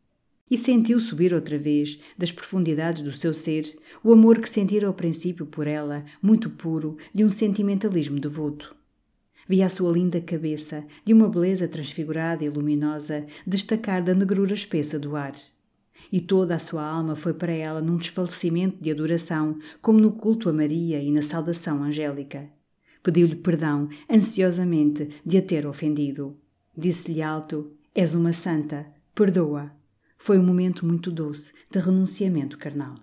e 0.52 0.58
sentiu 0.58 1.00
subir 1.00 1.32
outra 1.32 1.58
vez, 1.58 1.98
das 2.18 2.30
profundidades 2.30 3.00
do 3.00 3.10
seu 3.10 3.32
ser, 3.32 3.74
o 4.04 4.12
amor 4.12 4.38
que 4.38 4.46
sentira 4.46 4.86
ao 4.86 4.92
princípio 4.92 5.46
por 5.46 5.66
ela, 5.66 6.04
muito 6.20 6.50
puro, 6.50 6.98
de 7.14 7.24
um 7.24 7.30
sentimentalismo 7.30 8.20
devoto. 8.20 8.76
Via 9.48 9.64
a 9.64 9.70
sua 9.70 9.90
linda 9.90 10.20
cabeça, 10.20 10.84
de 11.06 11.14
uma 11.14 11.26
beleza 11.26 11.66
transfigurada 11.66 12.44
e 12.44 12.50
luminosa, 12.50 13.24
destacar 13.46 14.04
da 14.04 14.12
negrura 14.12 14.52
espessa 14.52 14.98
do 14.98 15.16
ar. 15.16 15.32
E 16.12 16.20
toda 16.20 16.54
a 16.54 16.58
sua 16.58 16.86
alma 16.86 17.16
foi 17.16 17.32
para 17.32 17.52
ela 17.52 17.80
num 17.80 17.96
desfalecimento 17.96 18.76
de 18.78 18.90
adoração, 18.90 19.58
como 19.80 19.98
no 19.98 20.12
culto 20.12 20.50
a 20.50 20.52
Maria 20.52 21.00
e 21.00 21.10
na 21.10 21.22
saudação 21.22 21.82
angélica. 21.82 22.46
Pediu-lhe 23.02 23.36
perdão, 23.36 23.88
ansiosamente, 24.06 25.08
de 25.24 25.38
a 25.38 25.42
ter 25.42 25.66
ofendido. 25.66 26.36
Disse-lhe 26.76 27.22
alto: 27.22 27.72
És 27.94 28.14
uma 28.14 28.34
santa, 28.34 28.84
perdoa. 29.14 29.80
Foi 30.24 30.38
um 30.38 30.44
momento 30.44 30.86
muito 30.86 31.10
doce 31.10 31.52
de 31.68 31.80
renunciamento 31.80 32.56
carnal. 32.56 32.94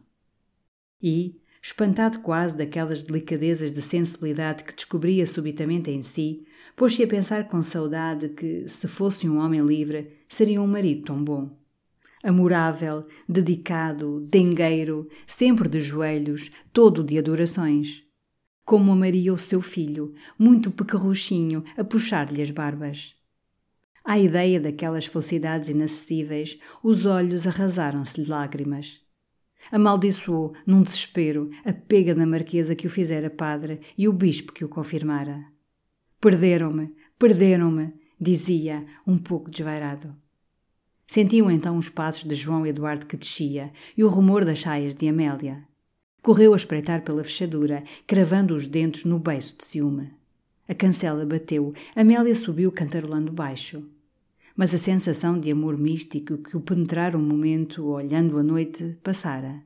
E, 1.04 1.36
espantado 1.62 2.20
quase 2.20 2.56
daquelas 2.56 3.04
delicadezas 3.04 3.74
de 3.74 3.82
sensibilidade 3.82 4.64
que 4.64 4.74
descobria 4.74 5.28
subitamente 5.28 5.92
em 5.92 6.02
si, 6.02 6.48
pôs-se 6.78 7.04
a 7.04 7.08
pensar 7.08 7.50
com 7.50 7.62
saudade 7.62 8.30
que, 8.30 8.70
se 8.70 8.88
fosse 8.88 9.28
um 9.28 9.38
homem 9.38 9.60
livre, 9.60 10.14
seria 10.30 10.62
um 10.62 10.68
marido 10.68 11.08
tão 11.08 11.22
bom. 11.22 11.60
Amorável, 12.24 13.06
dedicado, 13.28 14.26
dengueiro, 14.30 15.10
sempre 15.28 15.68
de 15.68 15.82
joelhos, 15.82 16.50
todo 16.72 17.04
de 17.04 17.18
adorações. 17.18 18.02
Como 18.64 18.94
amaria 18.94 19.34
o 19.34 19.38
seu 19.38 19.60
filho, 19.60 20.14
muito 20.38 20.72
pequerruchinho, 20.72 21.66
a 21.76 21.84
puxar-lhe 21.84 22.42
as 22.42 22.50
barbas. 22.50 23.19
À 24.10 24.18
ideia 24.18 24.60
daquelas 24.60 25.06
felicidades 25.06 25.70
inacessíveis, 25.70 26.58
os 26.82 27.06
olhos 27.06 27.46
arrasaram-se 27.46 28.24
de 28.24 28.28
lágrimas. 28.28 29.00
Amaldiçoou, 29.72 30.56
num 30.66 30.82
desespero, 30.82 31.52
a 31.64 31.72
pega 31.72 32.16
da 32.16 32.26
marquesa 32.26 32.74
que 32.74 32.88
o 32.88 32.90
fizera 32.90 33.30
padre 33.30 33.82
e 33.96 34.08
o 34.08 34.12
bispo 34.12 34.52
que 34.52 34.66
o 34.66 34.68
confirmara. 34.68 35.46
Perderam-me, 36.20 36.92
perderam-me, 37.20 37.94
dizia, 38.20 38.84
um 39.06 39.16
pouco 39.16 39.52
desvairado. 39.52 40.16
Sentiu 41.06 41.52
então 41.52 41.78
os 41.78 41.88
passos 41.88 42.28
de 42.28 42.34
João 42.34 42.66
Eduardo 42.66 43.06
que 43.06 43.16
descia 43.16 43.72
e 43.96 44.04
o 44.04 44.10
rumor 44.10 44.44
das 44.44 44.60
saias 44.60 44.96
de 44.96 45.08
Amélia. 45.08 45.68
Correu 46.24 46.54
a 46.54 46.58
espreitar 46.58 47.04
pela 47.04 47.24
fechadura, 47.24 47.84
cravando 48.08 48.56
os 48.56 48.66
dentes 48.66 49.06
no 49.06 49.20
beiço 49.20 49.56
de 49.56 49.66
ciúme. 49.66 50.12
A 50.68 50.74
cancela 50.74 51.24
bateu, 51.28 51.76
Amélia 51.96 52.34
subiu 52.34 52.72
cantarolando 52.72 53.32
baixo. 53.32 53.88
Mas 54.60 54.74
a 54.74 54.78
sensação 54.78 55.40
de 55.40 55.50
amor 55.54 55.78
místico 55.78 56.38
que 56.38 56.58
o 56.58 56.60
penetrara 56.60 57.18
um 57.18 57.22
momento, 57.22 57.86
olhando 57.86 58.38
a 58.38 58.44
noite, 58.44 58.98
passara. 59.02 59.64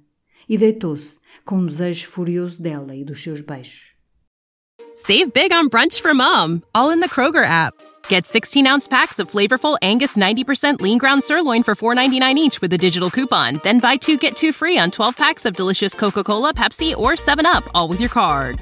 E 0.48 0.56
deitou-se, 0.56 1.18
com 1.44 1.58
um 1.58 1.66
desejo 1.66 2.08
furioso 2.08 2.62
dela 2.62 2.96
e 2.96 3.04
dos 3.04 3.24
seus 3.24 3.42
beijos. 3.42 3.96
Save 4.94 5.32
big 5.34 5.52
on 5.52 5.68
brunch 5.68 6.00
for 6.00 6.14
mom, 6.14 6.62
all 6.76 6.92
in 6.92 7.00
the 7.00 7.10
Kroger 7.10 7.44
app. 7.44 7.74
Get 8.08 8.28
16 8.28 8.68
ounce 8.68 8.88
packs 8.88 9.18
of 9.18 9.32
flavorful 9.32 9.80
Angus 9.82 10.16
90% 10.16 10.80
lean 10.80 11.00
ground 11.00 11.24
sirloin 11.24 11.64
for 11.64 11.74
$4.99 11.74 12.38
each 12.38 12.62
with 12.62 12.72
a 12.72 12.78
digital 12.78 13.10
coupon. 13.10 13.62
Then 13.64 13.80
buy 13.80 13.98
two 13.98 14.18
get 14.18 14.36
two 14.36 14.52
free 14.54 14.78
on 14.78 14.92
12 14.92 15.18
packs 15.18 15.48
of 15.48 15.56
delicious 15.56 15.96
Coca 15.96 16.24
Cola, 16.24 16.54
Pepsi, 16.54 16.96
or 16.96 17.14
7UP, 17.14 17.68
all 17.74 17.88
with 17.88 18.00
your 18.00 18.12
card. 18.12 18.62